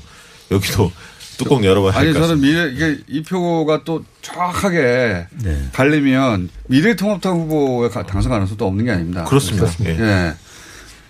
여기도 0.54 0.92
뚜껑 1.36 1.64
열어봐야 1.64 1.92
할 1.92 2.02
아니 2.04 2.12
것 2.12 2.20
저는 2.20 2.36
같습니다. 2.36 2.64
미래 2.64 2.72
이게 2.92 3.02
이 3.08 3.22
표가 3.22 3.82
또 3.84 4.04
정확하게 4.22 5.26
네. 5.42 5.68
갈리면 5.72 6.48
미래통합당 6.68 7.40
후보의 7.40 7.90
가- 7.90 8.06
당선 8.06 8.30
가능성도 8.30 8.66
없는 8.66 8.84
게 8.84 8.90
아닙니다. 8.92 9.24
그렇습니다. 9.24 9.68
예. 9.84 9.98
예. 9.98 10.34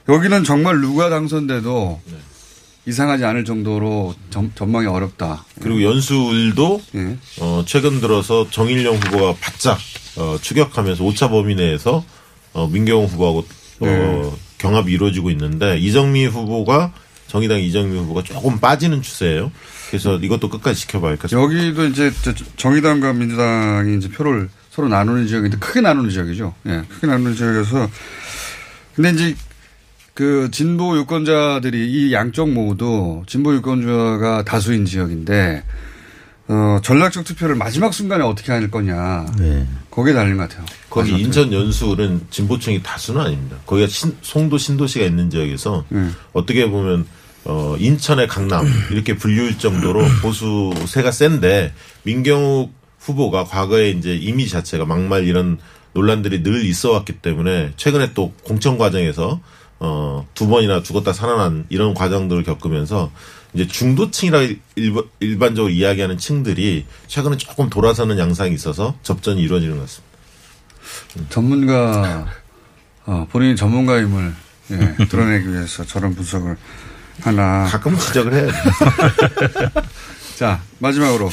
여기는 0.09 0.45
정말 0.45 0.81
누가 0.81 1.09
당선돼도 1.11 2.01
네. 2.07 2.17
이상하지 2.87 3.25
않을 3.25 3.45
정도로 3.45 4.15
전, 4.31 4.53
전망이 4.55 4.87
어렵다. 4.87 5.45
그리고 5.61 5.83
연수울도 5.83 6.83
예. 6.97 7.17
어, 7.41 7.63
최근 7.67 8.01
들어서 8.01 8.49
정일영 8.51 8.97
후보가 8.97 9.35
바짝 9.41 9.79
어, 10.17 10.37
추격하면서 10.41 11.03
오차 11.05 11.29
범위 11.29 11.55
내에서 11.55 12.05
어, 12.53 12.67
민경호 12.69 13.07
후보하고 13.07 13.39
어, 13.81 13.87
네. 13.87 14.31
경합이 14.59 14.93
이루어지고 14.93 15.31
있는데 15.31 15.79
이정미 15.79 16.27
후보가 16.27 16.93
정의당 17.35 17.59
이정미 17.61 17.99
후보가 17.99 18.23
조금 18.23 18.61
빠지는 18.61 19.03
추세예요. 19.03 19.51
그래서 19.89 20.17
이것도 20.19 20.49
끝까지 20.51 20.83
지켜봐야 20.83 21.11
할것 21.11 21.23
같습니다. 21.29 21.43
여기도 21.43 21.85
이제 21.87 22.13
저- 22.23 22.33
정의당과 22.57 23.13
민주당이 23.13 23.97
이제 23.97 24.09
표를 24.09 24.49
서로 24.71 24.87
나누는 24.87 25.27
지역인데 25.27 25.57
크게 25.59 25.81
나누는 25.81 26.11
지역이죠. 26.11 26.55
예, 26.67 26.83
크게 26.89 27.09
나누는 27.09 27.35
지역에서 27.35 27.91
근데 28.95 29.11
이제 29.11 29.35
그 30.15 30.49
진보 30.53 30.97
유권자들이 30.97 31.91
이 31.91 32.13
양쪽 32.13 32.51
모두 32.53 33.25
진보 33.27 33.53
유권자가 33.53 34.45
다수인 34.45 34.85
지역인데 34.85 35.65
어, 36.47 36.79
전략적 36.85 37.25
투표를 37.25 37.57
마지막 37.57 37.93
순간에 37.93 38.23
어떻게 38.23 38.53
할 38.53 38.71
거냐 38.71 39.27
네. 39.39 39.67
거기에 39.91 40.15
달린 40.15 40.37
것 40.37 40.49
같아요. 40.49 40.65
거기 40.89 41.11
인천 41.19 41.53
연수울은 41.53 42.27
진보층이 42.31 42.85
다수는 42.85 43.21
아닙니다. 43.23 43.57
거기가 43.67 43.89
신- 43.89 44.17
송도 44.23 44.57
신도시가 44.57 45.05
있는 45.05 45.31
지역에서 45.31 45.85
음. 45.91 46.15
어떻게 46.33 46.71
보면 46.71 47.07
어, 47.45 47.77
인천의 47.79 48.27
강남 48.29 48.67
이렇게 48.91 49.17
불리울 49.17 49.59
정도로 49.59 50.03
보수세가 50.23 51.11
센데 51.11 51.73
민경욱 52.05 52.73
후보가 53.01 53.45
과거에 53.45 53.91
이제 53.91 54.15
이미지 54.17 54.51
자체가 54.51 54.87
막말 54.87 55.25
이런 55.25 55.59
논란들이 55.93 56.43
늘 56.43 56.65
있어 56.65 56.93
왔기 56.93 57.15
때문에 57.15 57.73
최근에 57.77 58.15
또 58.15 58.33
공천 58.45 58.79
과정에서 58.79 59.41
어, 59.79 60.27
두 60.35 60.49
번이나 60.49 60.83
죽었다 60.83 61.13
살아난 61.13 61.67
이런 61.69 61.95
과정들을 61.95 62.43
겪으면서 62.45 63.11
이제 63.53 63.67
중도층이라 63.67 64.41
일반, 64.77 65.05
일반적으로 65.21 65.73
이야기하는 65.73 66.19
층들이 66.19 66.87
최근에 67.07 67.37
조금 67.37 67.69
돌아서는 67.69 68.19
양상이 68.19 68.55
있어서 68.55 68.97
접전이 69.03 69.41
이루어지는 69.43 69.77
것 69.77 69.83
같습니다. 69.83 71.29
전문가 71.29 72.27
어, 73.07 73.27
본인이 73.31 73.55
전문가임을 73.55 74.35
예, 74.71 75.07
드러내기 75.07 75.53
위해서 75.53 75.85
저런 75.85 76.15
분석을 76.15 76.57
하나. 77.23 77.65
가끔 77.71 77.97
지적을 77.99 78.33
해야 78.35 78.47
돼. 78.47 78.53
자 80.37 80.61
마지막으로 80.79 81.31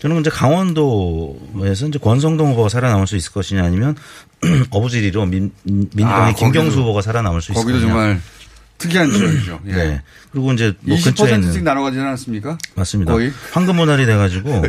저는 0.00 0.20
이제 0.20 0.30
강원도에서 0.30 1.86
이제 1.88 1.98
권성동 1.98 2.52
후보가 2.52 2.68
살아남을 2.68 3.06
수 3.06 3.16
있을 3.16 3.32
것이냐 3.32 3.64
아니면 3.64 3.94
어부지리로 4.70 5.26
민, 5.26 5.52
민주당의 5.64 6.32
아, 6.32 6.34
김경수 6.34 6.70
거기도- 6.76 6.80
후보가 6.82 7.02
살아남을 7.02 7.42
수 7.42 7.52
있을 7.52 7.62
거기도 7.62 7.78
것이냐. 7.78 7.92
정말 7.92 8.20
특이한 8.78 9.10
지역이죠. 9.12 9.60
예. 9.66 9.72
네. 9.72 10.02
그리고 10.32 10.52
이제 10.52 10.74
뭐 10.80 10.96
근처에 11.02 11.32
20%씩 11.32 11.44
있는 11.50 11.64
나눠가지는 11.64 12.06
않습니까? 12.06 12.56
맞습니다. 12.74 13.12
거의? 13.12 13.28
네. 13.28 13.34
황금 13.52 13.76
모날이 13.76 14.06
돼가지고 14.06 14.50
어, 14.50 14.62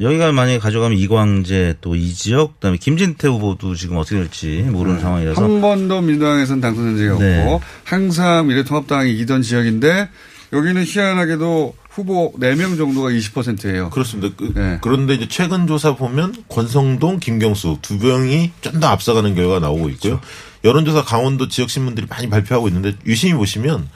여기가 0.00 0.32
만약에 0.32 0.58
가져가면 0.58 0.96
이광재 0.98 1.76
또 1.80 1.96
이지혁 1.96 2.54
그다음에 2.54 2.76
김진태 2.76 3.28
후보도 3.28 3.74
지금 3.74 3.96
어떻게 3.96 4.16
될지 4.16 4.62
모르는 4.70 5.00
상황이라서 5.00 5.40
네. 5.40 5.46
한 5.52 5.60
번도 5.60 6.00
민주당에서는 6.02 6.60
당선된 6.60 6.96
적이 6.96 7.08
없고 7.10 7.24
네. 7.24 7.60
항상 7.84 8.46
미래통합당이 8.46 9.12
이기던 9.14 9.42
지역인데 9.42 10.08
여기는 10.52 10.84
희한하게도 10.84 11.74
후보 11.90 12.32
4명 12.38 12.76
정도가 12.78 13.10
20%예요. 13.10 13.90
그렇습니다. 13.90 14.34
그, 14.36 14.52
네. 14.54 14.78
런데 14.82 15.14
이제 15.14 15.26
최근 15.28 15.66
조사 15.66 15.94
보면 15.94 16.34
권성동, 16.48 17.18
김경수 17.18 17.78
두 17.82 17.96
명이 17.96 18.52
좀 18.60 18.80
더 18.80 18.86
앞서가는 18.88 19.34
결과가 19.34 19.60
나오고 19.60 19.88
있고요. 19.90 20.20
여론조사 20.64 21.04
강원도 21.04 21.48
지역 21.48 21.70
신문들이 21.70 22.06
많이 22.08 22.28
발표하고 22.30 22.68
있는데 22.68 22.94
유심히 23.06 23.34
보시면 23.34 23.88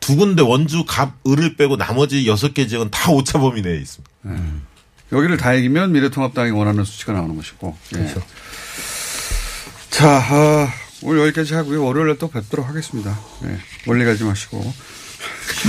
두 0.00 0.16
군데 0.16 0.42
원주, 0.42 0.84
갑, 0.86 1.12
을을 1.26 1.56
빼고 1.56 1.76
나머지 1.76 2.26
여섯 2.26 2.52
개 2.54 2.66
지역은 2.66 2.90
다 2.90 3.12
오차 3.12 3.38
범위 3.38 3.62
내에 3.62 3.76
있습니다. 3.76 4.10
여기를 5.12 5.36
다 5.36 5.54
이기면 5.54 5.92
미래통합당이 5.92 6.50
원하는 6.52 6.84
수치가 6.84 7.12
나오는 7.12 7.36
것이고. 7.36 7.76
예. 7.94 7.98
그렇죠. 7.98 8.22
자, 9.90 10.08
아, 10.08 10.72
오늘 11.02 11.22
여기까지 11.22 11.54
하고요. 11.54 11.84
월요일에 11.84 12.16
또 12.18 12.28
뵙도록 12.28 12.68
하겠습니다. 12.68 13.18
예. 13.44 13.58
멀리 13.86 14.04
가지 14.04 14.24
마시고. 14.24 14.72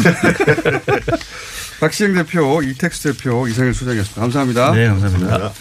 박시영 1.82 2.14
대표, 2.14 2.62
이택스 2.62 3.14
대표, 3.14 3.48
이상일 3.48 3.74
소장이었습니다. 3.74 4.22
감사합니다. 4.22 4.72
네 4.72 4.88
감사합니다. 4.88 5.52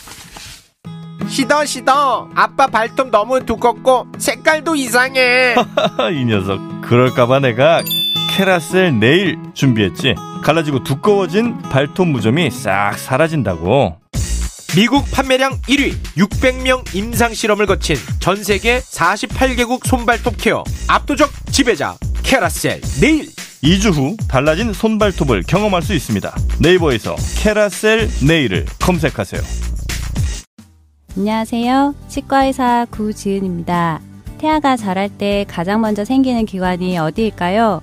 시더 1.29 1.65
시더 1.65 2.31
아빠 2.35 2.67
발톱 2.67 3.11
너무 3.11 3.45
두껍고 3.47 4.07
색깔도 4.19 4.75
이상해 4.75 5.55
이 6.13 6.25
녀석 6.25 6.59
그럴까봐 6.83 7.39
내가 7.41 7.81
캐라셀 8.41 8.99
네일 8.99 9.37
준비했지 9.53 10.15
갈라지고 10.43 10.83
두꺼워진 10.83 11.59
발톱 11.59 12.09
무좀이 12.09 12.51
싹 12.51 12.97
사라진다고 12.97 13.99
미국 14.75 15.05
판매량 15.11 15.61
1위 15.69 15.93
600명 16.17 16.95
임상 16.95 17.35
실험을 17.35 17.67
거친 17.67 17.97
전 18.19 18.43
세계 18.43 18.79
48개국 18.79 19.87
손발톱 19.87 20.39
케어 20.39 20.65
압도적 20.89 21.31
지배자 21.53 21.97
캐라셀 22.23 22.81
네일 23.03 23.27
2주 23.63 23.93
후 23.93 24.17
달라진 24.27 24.73
손발톱을 24.73 25.43
경험할 25.43 25.83
수 25.83 25.93
있습니다 25.93 26.35
네이버에서 26.63 27.17
캐라셀 27.43 28.09
네일을 28.27 28.65
검색하세요 28.81 29.43
안녕하세요. 31.17 31.95
치과의사 32.09 32.87
구지은입니다. 32.91 34.01
태아가 34.39 34.77
자랄 34.77 35.11
때 35.11 35.45
가장 35.49 35.81
먼저 35.81 36.05
생기는 36.05 36.47
기관이 36.47 36.97
어디일까요? 36.97 37.83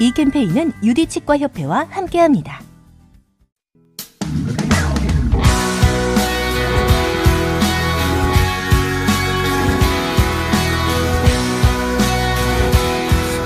이 0.00 0.12
캠페인은 0.12 0.72
유디치과협회와 0.84 1.88
함께합니다. 1.90 2.62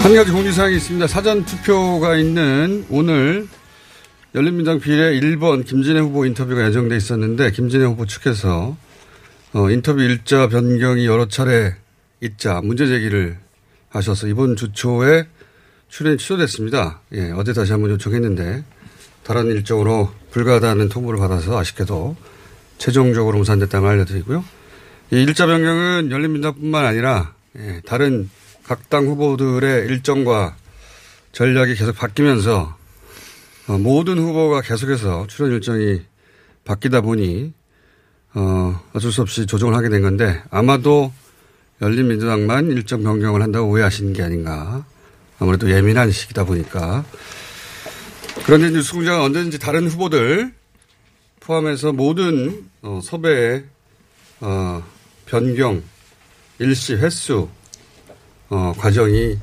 한 0.02 0.14
가지 0.14 0.30
공지사항이 0.32 0.76
있습니다. 0.76 1.06
사전 1.06 1.44
투표가 1.46 2.16
있는 2.16 2.84
오늘 2.90 3.46
열린민당 4.34 4.80
비례 4.80 5.18
1번 5.20 5.64
김진애 5.64 6.00
후보 6.00 6.26
인터뷰가 6.26 6.66
예정돼 6.66 6.96
있었는데 6.96 7.52
김진애 7.52 7.84
후보 7.84 8.04
측에서 8.04 8.76
어, 9.54 9.70
인터뷰 9.70 10.02
일자 10.02 10.48
변경이 10.48 11.06
여러 11.06 11.28
차례 11.28 11.76
있자 12.20 12.60
문제 12.62 12.86
제기를 12.86 13.38
하셔서 13.88 14.26
이번 14.26 14.56
주 14.56 14.72
초에 14.72 15.26
출연이 15.92 16.16
취소됐습니다. 16.16 17.02
예, 17.12 17.32
어제 17.32 17.52
다시 17.52 17.70
한번 17.72 17.90
요청했는데 17.90 18.64
다른 19.24 19.46
일정으로 19.48 20.10
불가하다는 20.30 20.88
통보를 20.88 21.20
받아서 21.20 21.58
아쉽게도 21.58 22.16
최종적으로 22.78 23.36
무산됐다는 23.36 23.82
걸 23.84 23.92
알려드리고요. 23.92 24.42
이 25.12 25.16
일자 25.16 25.44
변경은 25.46 26.10
열린민당뿐만 26.10 26.86
아니라 26.86 27.34
예, 27.58 27.82
다른 27.84 28.30
각 28.64 28.88
당 28.88 29.06
후보들의 29.06 29.86
일정과 29.88 30.56
전략이 31.32 31.74
계속 31.74 31.94
바뀌면서 31.94 32.74
어, 33.68 33.78
모든 33.78 34.18
후보가 34.18 34.62
계속해서 34.62 35.26
출연 35.26 35.52
일정이 35.52 36.00
바뀌다 36.64 37.02
보니 37.02 37.52
어, 38.32 38.80
어쩔 38.94 39.12
수 39.12 39.20
없이 39.20 39.44
조정을 39.44 39.74
하게 39.74 39.90
된 39.90 40.00
건데 40.00 40.42
아마도 40.50 41.12
열린민주당만 41.82 42.70
일정 42.70 43.02
변경을 43.02 43.42
한다고 43.42 43.68
오해하시는 43.68 44.14
게 44.14 44.22
아닌가. 44.22 44.86
아무래도 45.42 45.68
예민한 45.68 46.12
시기다 46.12 46.44
보니까. 46.44 47.04
그런데 48.44 48.70
뉴스공장은 48.70 49.20
언제든지 49.22 49.58
다른 49.58 49.88
후보들 49.88 50.54
포함해서 51.40 51.92
모든 51.92 52.70
어, 52.80 53.00
섭외 53.02 53.64
어, 54.40 54.84
변경 55.26 55.82
일시 56.60 56.94
횟수 56.94 57.48
어, 58.50 58.72
과정이 58.78 59.36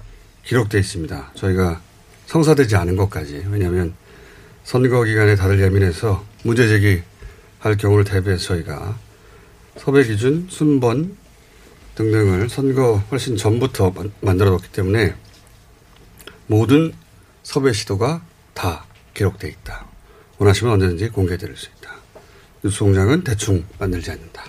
기록되어 0.45 0.79
있습니다. 0.79 1.31
저희가 1.35 1.81
성사되지 2.27 2.77
않은 2.77 2.95
것까지. 2.95 3.45
왜냐하면 3.49 3.93
선거 4.63 5.03
기간에 5.03 5.35
다들 5.35 5.59
예민해서 5.59 6.23
문제 6.43 6.65
제기할 6.69 7.75
경우를 7.77 8.05
대비해서 8.05 8.55
저희가 8.55 8.97
섭외 9.75 10.05
기준, 10.05 10.47
순번 10.49 11.17
등등을 11.95 12.47
선거 12.47 13.03
훨씬 13.11 13.35
전부터 13.35 13.93
만들어 14.21 14.51
뒀기 14.51 14.71
때문에 14.71 15.13
모든 16.49 16.91
섭외 17.43 17.71
시도가 17.73 18.23
다 18.55 18.83
기록되어 19.13 19.51
있다. 19.51 19.85
원하시면 20.39 20.73
언제든지 20.73 21.09
공개될 21.09 21.55
수 21.55 21.67
있다. 21.77 21.93
뉴스 22.63 22.79
공장은 22.79 23.23
대충 23.23 23.63
만들지 23.77 24.09
않는다. 24.09 24.43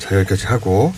자, 0.00 0.18
여기까지 0.18 0.46
하고. 0.46 0.92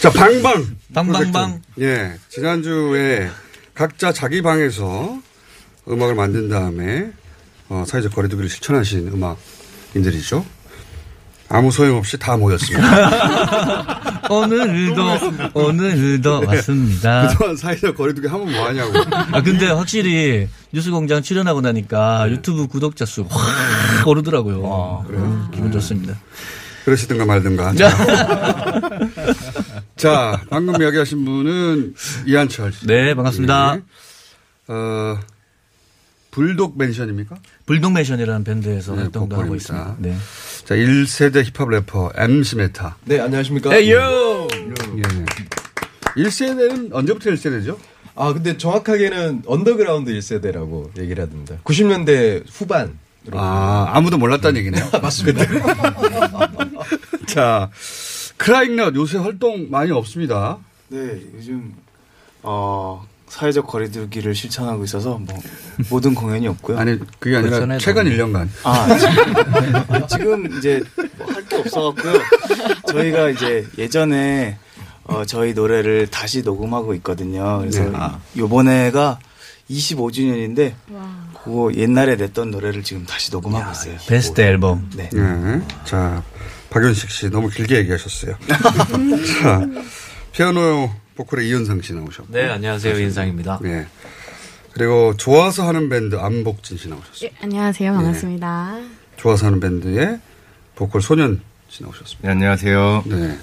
자, 0.00 0.10
방방. 0.10 0.78
방방방. 0.94 1.62
예. 1.80 2.18
지난주에 2.30 3.30
각자 3.74 4.12
자기 4.12 4.40
방에서 4.40 5.20
음악을 5.88 6.14
만든 6.14 6.48
다음에 6.48 7.12
어, 7.68 7.84
사회적 7.86 8.14
거리두기를 8.14 8.48
실천하신 8.48 9.08
음악인들이죠. 9.08 10.44
아무 11.54 11.70
소용없이 11.70 12.18
다 12.18 12.36
모였습니다. 12.36 14.00
오늘도 14.28 15.02
오늘도 15.54 16.42
왔습니다. 16.48 17.28
그동안 17.30 17.56
사회적 17.56 17.96
거리두기 17.96 18.26
하면 18.26 18.50
뭐하냐고. 18.50 18.92
아 19.32 19.40
근데 19.40 19.68
확실히 19.70 20.48
뉴스공장 20.72 21.22
출연하고 21.22 21.60
나니까 21.60 22.28
유튜브 22.30 22.66
구독자 22.66 23.04
수 23.06 23.22
확 23.28 24.08
오르더라고요. 24.08 25.04
그래요? 25.06 25.48
기분 25.54 25.70
좋습니다. 25.70 26.18
그러시든가 26.86 27.24
말든가. 27.24 27.72
자, 27.74 27.88
자 29.96 30.40
방금 30.50 30.82
이야기하신 30.82 31.24
분은 31.24 31.94
이한철 32.26 32.72
씨. 32.72 32.86
네, 32.88 33.14
반갑습니다. 33.14 33.76
네. 33.76 33.82
어, 34.68 35.18
불독 36.34 36.76
맨션입니까? 36.76 37.36
불독 37.64 37.92
맨션이라는 37.92 38.42
밴드에서 38.42 38.96
네, 38.96 39.02
활동도 39.02 39.36
하고. 39.40 39.54
있습니다. 39.54 39.96
네. 40.00 40.16
자, 40.64 40.74
1세대 40.74 41.44
힙합 41.44 41.68
래퍼 41.68 42.10
MC 42.16 42.56
메타. 42.56 42.96
네, 43.04 43.20
안녕하십니까. 43.20 43.72
에이요! 43.72 44.48
예. 44.98 45.02
1세대는 46.20 46.92
언제부터 46.92 47.30
1세대죠? 47.30 47.78
아, 48.16 48.32
근데 48.32 48.56
정확하게는 48.56 49.44
언더그라운드 49.46 50.10
1세대라고 50.12 50.98
얘기를 50.98 51.22
합니다. 51.22 51.54
90년대 51.62 52.42
후반. 52.50 52.98
아, 53.30 53.92
아무도 53.92 54.18
몰랐다는 54.18 54.58
얘기네요. 54.58 54.84
맞습니다. 55.00 55.44
자, 57.30 57.70
크라잉넛 58.38 58.96
요새 58.96 59.18
활동 59.18 59.70
많이 59.70 59.92
없습니다. 59.92 60.58
네, 60.88 61.20
요즘 61.36 61.74
어 62.42 63.06
사회적 63.34 63.66
거리두기를 63.66 64.32
실천하고 64.32 64.84
있어서 64.84 65.18
뭐 65.18 65.36
모든 65.90 66.14
공연이 66.14 66.46
없고요. 66.46 66.78
아니 66.78 66.96
그게 67.18 67.36
아니라 67.36 67.78
최근 67.78 68.04
너무. 68.04 68.16
1년간. 68.16 68.48
아 68.62 70.06
지금, 70.06 70.06
지금 70.08 70.58
이제 70.58 70.80
뭐 71.18 71.26
할게 71.32 71.56
없어갖고요. 71.56 72.14
저희가 72.92 73.30
이제 73.30 73.66
예전에 73.76 74.56
어, 75.02 75.24
저희 75.24 75.52
노래를 75.52 76.06
다시 76.06 76.42
녹음하고 76.42 76.94
있거든요. 76.94 77.58
그래서 77.58 77.82
네. 77.82 77.90
아. 77.94 78.20
요번에가 78.36 79.18
25주년인데 79.68 80.74
그거 81.42 81.72
옛날에 81.74 82.14
냈던 82.14 82.52
노래를 82.52 82.84
지금 82.84 83.04
다시 83.04 83.32
녹음하고 83.32 83.72
있어요. 83.72 83.96
베스트 84.06 84.40
앨범. 84.42 84.88
네. 84.94 85.10
네. 85.12 85.60
자, 85.84 86.22
박윤식 86.70 87.10
씨 87.10 87.30
너무 87.30 87.48
길게 87.48 87.78
얘기하셨어요. 87.78 88.36
자, 89.42 89.66
피아노 90.30 90.88
보컬의 91.16 91.48
이현상 91.48 91.80
씨 91.82 91.92
나오셨고. 91.94 92.32
네, 92.32 92.48
안녕하세요. 92.48 92.98
이현상입니다. 92.98 93.60
네. 93.62 93.86
그리고 94.72 95.16
좋아서 95.16 95.66
하는 95.66 95.88
밴드 95.88 96.16
안복진 96.16 96.76
씨 96.76 96.88
나오셨어요. 96.88 97.30
예, 97.30 97.30
안녕하세요. 97.40 97.92
반갑습니다. 97.92 98.80
좋아서 99.16 99.46
하는 99.46 99.60
밴드의 99.60 100.18
보컬 100.74 101.00
소년 101.00 101.40
씨 101.68 101.82
나오셨습니다. 101.84 102.26
네, 102.26 102.32
안녕하세요. 102.32 103.04
네. 103.06 103.38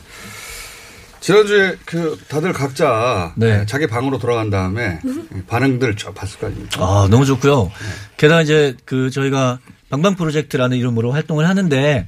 지난주에 1.22 1.78
그 1.86 2.18
다들 2.28 2.52
각자 2.52 3.34
네. 3.38 3.66
자기 3.68 3.88
방으로 3.88 4.18
돌아간 4.18 4.50
다음에 4.50 5.00
반응들 5.48 5.96
쭉 5.96 6.14
봤을 6.16 6.40
거 6.40 6.48
아닙니까? 6.48 6.84
아, 6.84 7.08
너무 7.10 7.26
좋고요. 7.26 7.72
게다가 8.18 8.42
이제 8.42 8.76
그 8.86 9.12
저희가 9.12 9.60
방방 9.90 10.16
프로젝트라는 10.16 10.78
이름으로 10.78 11.12
활동을 11.12 11.48
하는데 11.48 12.08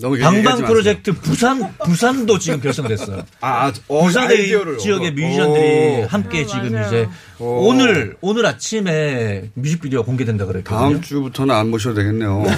방방. 0.00 0.64
프로젝트 0.64 1.12
부산 1.12 1.72
부산도 1.84 2.38
지금 2.38 2.60
결성됐어요. 2.60 3.24
아, 3.40 3.72
어, 3.88 4.04
부산의 4.04 4.38
아이디어를 4.38 4.78
지역의. 4.78 5.10
뮤지션들이 5.12 6.02
오. 6.02 6.06
함께 6.08 6.46
지금 6.46 6.72
맞아요. 6.72 6.86
이제 6.86 7.08
오. 7.40 7.68
오늘 7.68 8.16
오늘 8.20 8.46
아침에 8.46 9.50
뮤직비디오 9.54 10.00
가 10.02 10.06
공개된다 10.06 10.46
그랬거든요. 10.46 10.78
다음 10.78 11.00
주부터는 11.00 11.54
안 11.54 11.70
모셔도 11.70 11.96
되겠네요. 11.96 12.44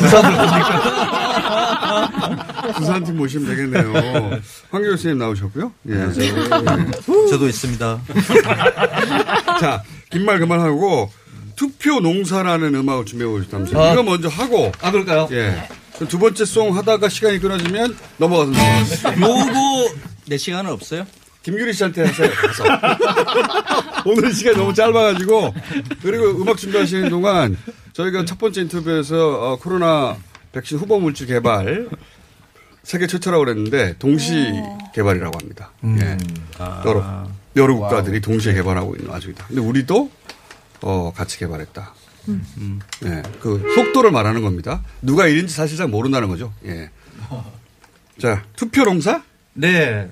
부산팀 2.76 3.16
모시면 3.18 3.48
되겠네요. 3.48 4.38
황 4.70 4.82
교수님 4.82 5.18
나오셨고요. 5.18 5.72
예. 5.88 5.94
네. 5.94 6.30
저도 7.30 7.48
있습니다. 7.48 8.00
자, 9.60 9.82
긴 10.10 10.24
말 10.24 10.38
그만하고 10.38 11.10
투표 11.56 12.00
농사라는 12.00 12.74
음악을 12.74 13.04
준비해 13.06 13.30
오셨다면서요. 13.30 13.82
아. 13.82 13.92
이거 13.92 14.02
먼저 14.02 14.28
하고. 14.28 14.72
아, 14.80 14.90
그럴까요? 14.90 15.28
예. 15.32 15.68
그두 16.00 16.18
번째 16.18 16.46
송 16.46 16.74
하다가 16.74 17.10
시간이 17.10 17.38
끊어지면 17.40 17.94
넘어가서 18.16 18.50
넘어가세요. 18.52 19.12
요거 19.20 19.94
내 20.28 20.38
시간은 20.38 20.70
없어요? 20.72 21.06
김규리 21.42 21.74
씨한테 21.74 22.04
하세요. 22.06 22.30
가서. 22.30 22.64
오늘 24.06 24.32
시간이 24.32 24.56
너무 24.56 24.72
짧아가지고 24.72 25.54
그리고 26.02 26.30
음악 26.42 26.56
준비하시는 26.56 27.10
동안 27.10 27.58
저희가 27.92 28.24
첫 28.24 28.38
번째 28.38 28.62
인터뷰에서 28.62 29.52
어, 29.52 29.58
코로나 29.58 30.16
백신 30.52 30.78
후보 30.78 30.98
물질 30.98 31.26
개발 31.26 31.90
세계 32.82 33.06
최초라고 33.06 33.44
그랬는데 33.44 33.96
동시 33.98 34.50
개발이라고 34.94 35.38
합니다. 35.38 35.70
예. 35.84 36.16
여러 36.86 37.26
여러 37.56 37.74
국가들이 37.74 38.22
동시에 38.22 38.54
개발하고 38.54 38.96
있는 38.96 39.10
와중이다. 39.10 39.48
근데 39.48 39.60
우리도 39.60 40.10
어, 40.80 41.12
같이 41.14 41.38
개발했다. 41.38 41.92
예. 42.28 43.22
그 43.40 43.62
속도를 43.74 44.10
말하는 44.10 44.42
겁니다. 44.42 44.82
누가 45.02 45.24
1인지 45.24 45.48
사실상 45.50 45.90
모른다는 45.90 46.28
거죠. 46.28 46.52
예. 46.64 46.90
자, 48.20 48.42
투표 48.56 48.84
농사? 48.84 49.22
네. 49.54 50.08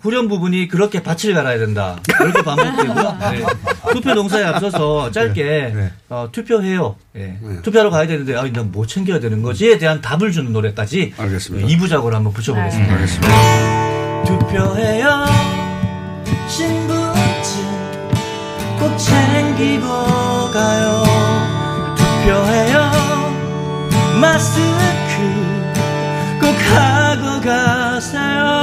후렴 0.00 0.28
부분이 0.28 0.68
그렇게 0.68 1.02
밭을 1.02 1.34
갈아야 1.34 1.58
된다. 1.58 1.98
이렇게 2.20 2.42
반복되고요. 2.42 3.18
네. 3.32 3.44
투표 3.92 4.14
농사에 4.14 4.44
앞서서 4.44 5.10
짧게 5.10 5.74
어, 6.08 6.28
투표해요. 6.30 6.94
예. 7.16 7.36
투표하러 7.62 7.90
가야 7.90 8.06
되는데 8.06 8.36
아, 8.36 8.44
난뭐 8.44 8.86
챙겨야 8.86 9.18
되는 9.18 9.42
거지에 9.42 9.78
대한 9.78 10.00
답을 10.00 10.30
주는 10.30 10.52
노래까지 10.52 11.14
알겠습니다. 11.18 11.66
2부작으로 11.66 12.12
한번 12.12 12.32
붙여보겠습니다. 12.32 12.92
알겠습니다. 12.94 14.24
투표해요 14.24 15.24
신분증 16.48 17.62
꼭 18.78 18.96
챙기고 18.98 19.86
가요 20.52 21.11
투표해요. 22.22 22.90
마스크 24.20 24.62
꼭 26.40 26.46
하고 26.72 27.40
가세요. 27.40 28.62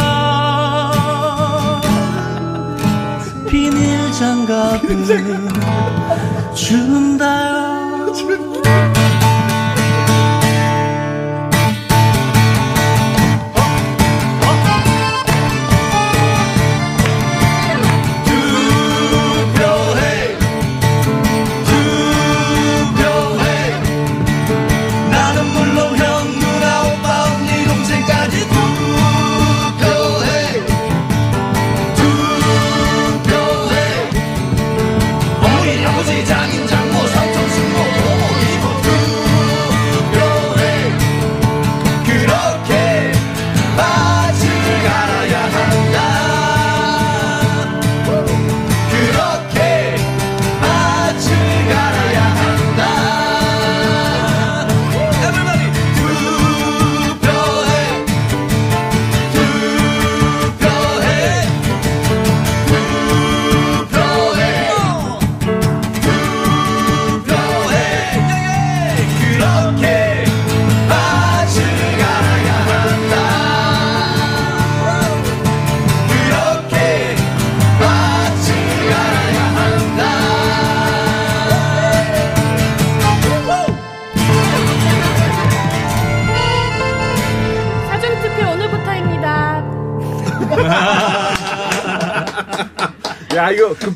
비닐 3.49 4.11
장갑은 4.13 5.05
준다요 6.55 8.13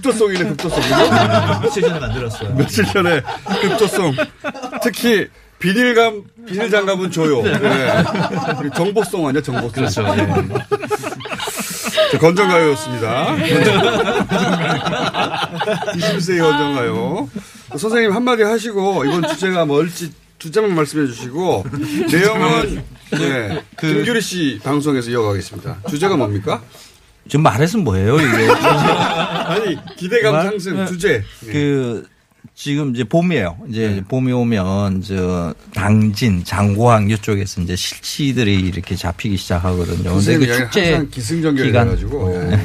급조송이네, 0.04 0.44
급조송. 0.50 0.84
며칠 1.64 1.82
전에 1.84 2.00
만들었어요. 2.00 2.54
며칠 2.56 2.86
전에 2.86 3.22
급조송. 3.62 4.14
특히 4.84 5.28
비닐감, 5.60 6.24
비닐 6.46 6.70
장갑은 6.70 7.10
줘요. 7.12 7.42
네. 7.42 7.58
그리고 8.60 8.76
정보송 8.76 9.28
아니야, 9.28 9.42
정보송. 9.42 9.72
그렇죠. 9.72 10.04
자, 12.12 12.18
건전가요였습니다. 12.20 13.36
21세기 15.96 16.42
건전가요. 16.42 17.30
선생님 17.78 18.12
한마디 18.12 18.44
하시고, 18.44 19.06
이번 19.06 19.26
주제가 19.30 19.66
뭘지 19.66 20.12
주제만 20.38 20.76
말씀해 20.76 21.08
주시고, 21.08 21.66
내용은, 22.12 22.84
네. 23.12 23.64
김규리 23.80 24.20
씨 24.22 24.60
방송에서 24.62 25.10
이어가겠습니다. 25.12 25.78
주제가 25.90 26.18
뭡니까? 26.18 26.62
지금 27.28 27.44
말했으면 27.44 27.84
뭐예요, 27.86 28.18
이게? 28.18 28.28
아니, 28.52 29.78
기대감 29.96 30.34
말- 30.34 30.44
상승, 30.48 30.76
네. 30.78 30.86
주제. 30.88 31.24
그 31.52 32.06
지금 32.56 32.94
이제 32.94 33.04
봄이에요. 33.04 33.58
이제 33.70 34.04
봄이 34.08 34.32
오면 34.32 35.02
저 35.02 35.56
당진, 35.74 36.44
장고항 36.44 37.10
이쪽에서 37.10 37.62
이제 37.62 37.76
실치들이 37.76 38.56
이렇게 38.60 38.96
잡히기 38.96 39.38
시작하거든요. 39.38 40.14
근데 40.16 40.38
그 40.38 40.46
축제 40.58 41.06
기승전결 41.10 41.66
기간 41.66 41.88
해가지고. 41.88 42.36
예. 42.52 42.60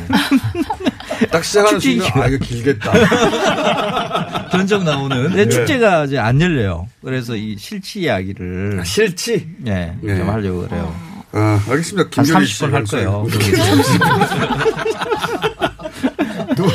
딱 1.30 1.44
시작하는 1.44 1.80
순간, 1.80 2.22
아, 2.22 2.26
이거 2.26 2.44
길겠다. 2.44 2.92
견적 4.50 4.84
나오는. 4.84 5.22
근데 5.24 5.44
네. 5.44 5.48
축제가 5.48 6.04
이제 6.04 6.18
안 6.18 6.40
열려요. 6.40 6.86
그래서 7.02 7.34
이 7.34 7.56
실치 7.58 8.00
이야기를. 8.00 8.82
실치? 8.84 9.48
네. 9.58 9.96
네. 10.00 10.16
좀 10.16 10.28
하려고 10.28 10.66
그래요. 10.68 10.94
아, 10.96 11.07
알겠습니다. 11.32 12.02
한 12.02 12.10
김규리 12.10 12.46
30분 12.46 12.72
할씨 12.72 12.92
거예요. 12.92 13.26
두, 16.56 16.66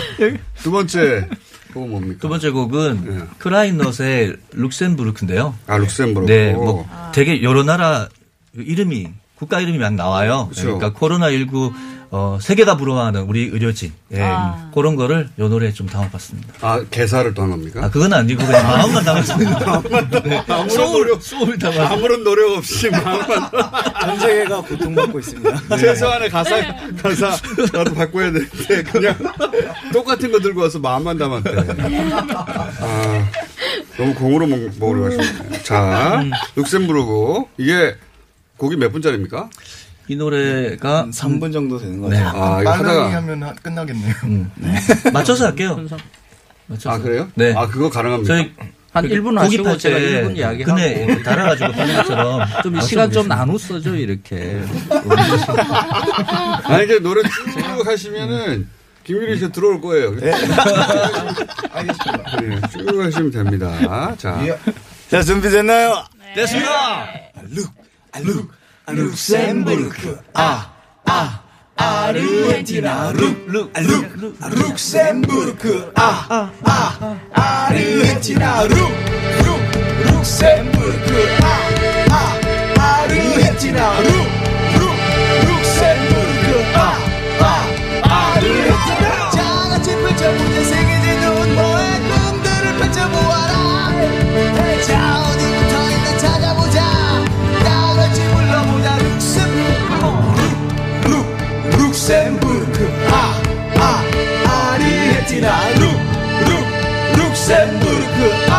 두 0.64 0.72
번째 0.72 1.28
곡은 1.74 1.90
뭡니까? 1.90 2.20
두 2.22 2.30
번째 2.30 2.50
곡은 2.52 3.30
크라잉넛의 3.40 4.36
룩셈부르크인데요. 4.52 5.56
아, 5.68 5.78
룩셈부르크. 5.78 6.32
네, 6.32 6.54
뭐 6.54 6.88
되게 7.14 7.42
여러 7.44 7.64
나라 7.64 8.08
이름이 8.56 9.08
국가 9.36 9.60
이름이 9.60 9.78
막 9.80 9.94
나와요. 9.96 10.50
그렇죠. 10.52 10.78
그러니까 10.78 10.94
코로나 10.98 11.32
19 11.32 11.74
어, 12.16 12.38
세계가 12.40 12.78
부러워하는 12.78 13.22
우리 13.24 13.46
의료진 13.46 13.92
예, 14.14 14.22
아. 14.22 14.70
그런 14.72 14.96
거를 14.96 15.30
요 15.40 15.48
노래에 15.48 15.74
좀 15.74 15.88
담아봤습니다. 15.88 16.54
아, 16.62 16.86
개사를 16.92 17.34
한 17.34 17.42
겁니까? 17.48 17.84
아 17.84 17.90
그건 17.90 18.14
아니고 18.14 18.46
그냥 18.46 18.68
마음만 18.68 19.04
담았습니다. 19.04 19.82
네. 20.24 20.44
아무런 20.48 20.70
소울 20.70 20.92
노력, 21.08 21.24
소울 21.24 21.58
담아. 21.58 21.90
아무런 21.90 22.24
노력 22.24 22.56
없이 22.56 22.92
마음만. 22.92 23.50
전 24.00 24.20
세계가 24.20 24.62
고통받고 24.62 25.18
있습니다. 25.18 25.62
최소한의 25.76 26.30
가사, 26.30 26.56
가사, 27.02 27.36
나도 27.74 27.96
바꿔야 27.96 28.32
되는데, 28.32 28.84
그냥 28.84 29.18
똑같은 29.92 30.32
거 30.32 30.40
들고 30.40 30.62
와서 30.62 30.78
마음만 30.78 31.18
담았대. 31.18 31.50
아, 32.80 33.32
너무 33.98 34.14
공으로 34.14 34.46
먹, 34.46 34.60
먹으려 34.78 35.06
하시네. 35.06 35.64
자, 35.64 36.24
룩셈부르크. 36.56 37.46
이게 37.58 37.96
곡이 38.58 38.76
몇 38.76 38.92
분짜리입니까? 38.92 39.50
이 40.08 40.16
노래가 40.16 41.08
3분 41.12 41.54
정도 41.54 41.78
되는 41.80 42.02
것 42.02 42.10
네. 42.10 42.20
같아요. 42.22 42.44
아, 42.44 42.62
이거 42.62 42.72
하다가. 42.72 43.14
하면 43.16 43.44
하- 43.44 43.54
끝나겠네요. 43.54 44.14
맞춰서 45.14 45.46
할게요. 45.48 45.80
맞춰서. 46.68 46.96
아, 46.96 46.98
그래요? 46.98 47.30
네. 47.36 47.54
아, 47.56 47.68
그거 47.68 47.90
가능합니까? 47.90 48.34
저희 48.36 48.54
한그 48.92 49.10
1분 49.10 49.24
고기 49.24 49.38
하시고 49.38 49.64
팔 49.64 49.78
제가 49.78 49.98
때 49.98 50.24
1분 50.24 50.38
이야기하고. 50.38 50.76
그네 50.76 51.24
달아가지고 51.24 51.72
팔린 51.72 51.96
것처럼 51.96 52.42
좀 52.64 52.82
시간 52.82 53.12
좀 53.12 53.28
나눠 53.28 53.58
써줘, 53.58 53.96
이렇게. 53.96 54.62
아니, 56.66 56.86
이제 56.86 57.00
노래 57.00 57.22
쭉 57.24 57.88
하시면은, 57.88 58.68
김유리 59.04 59.38
씨 59.40 59.52
들어올 59.52 59.82
거예요. 59.82 60.16
네. 60.16 60.32
알겠습니다. 61.72 62.38
네, 62.42 62.62
쭉 62.72 63.02
하시면 63.04 63.32
됩니다. 63.32 64.16
자. 64.18 64.40
자, 65.10 65.22
준비됐나요? 65.24 66.04
됐습니다. 66.36 67.08
룩, 67.38 67.68
룩, 68.12 68.52
룩셈부르크. 68.88 70.20
아, 70.34 70.72
아, 71.06 71.42
아르헨티나. 71.76 73.12
룩, 73.12 73.46
룩, 73.48 73.72
룩, 73.80 74.38
룩셈부르크. 74.42 75.94
아, 75.96 76.52
아, 76.64 77.20
아르헨티나. 77.34 78.64
룩, 78.64 78.78
룩, 79.46 79.60
룩셈부르크. 80.06 81.38
아, 81.42 81.70
아, 82.12 83.02
아르헨티나. 83.04 84.00
룩, 84.00 84.08
룩, 84.10 84.43
아르헨티나 105.44 105.70
룩, 105.72 105.84
룩, 106.48 106.52
룩셈부르크 107.18 108.20
아, 108.50 108.52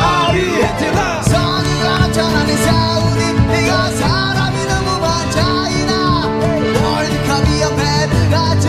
아, 0.00 0.28
아르헨티나 0.28 1.22
서구가 1.22 1.98
나타나는 1.98 2.56
사우디 2.64 3.20
이거 3.62 3.90
사람이 3.90 4.56
너무 4.66 4.88
많자이나 5.00 5.92
월드컵이야 6.82 7.68
배드같이 7.76 8.66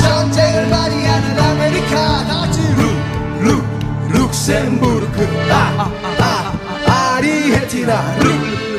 전쟁을 0.00 0.68
발휘하는 0.68 1.38
아메리카 1.40 1.94
같이 2.26 2.60
룩, 2.74 2.80
룩, 3.40 3.64
룩셈부르크 4.10 5.18
아, 5.50 5.90
아, 6.18 7.14
아르헨티나 7.16 8.16
룩, 8.18 8.24
룩, 8.24 8.71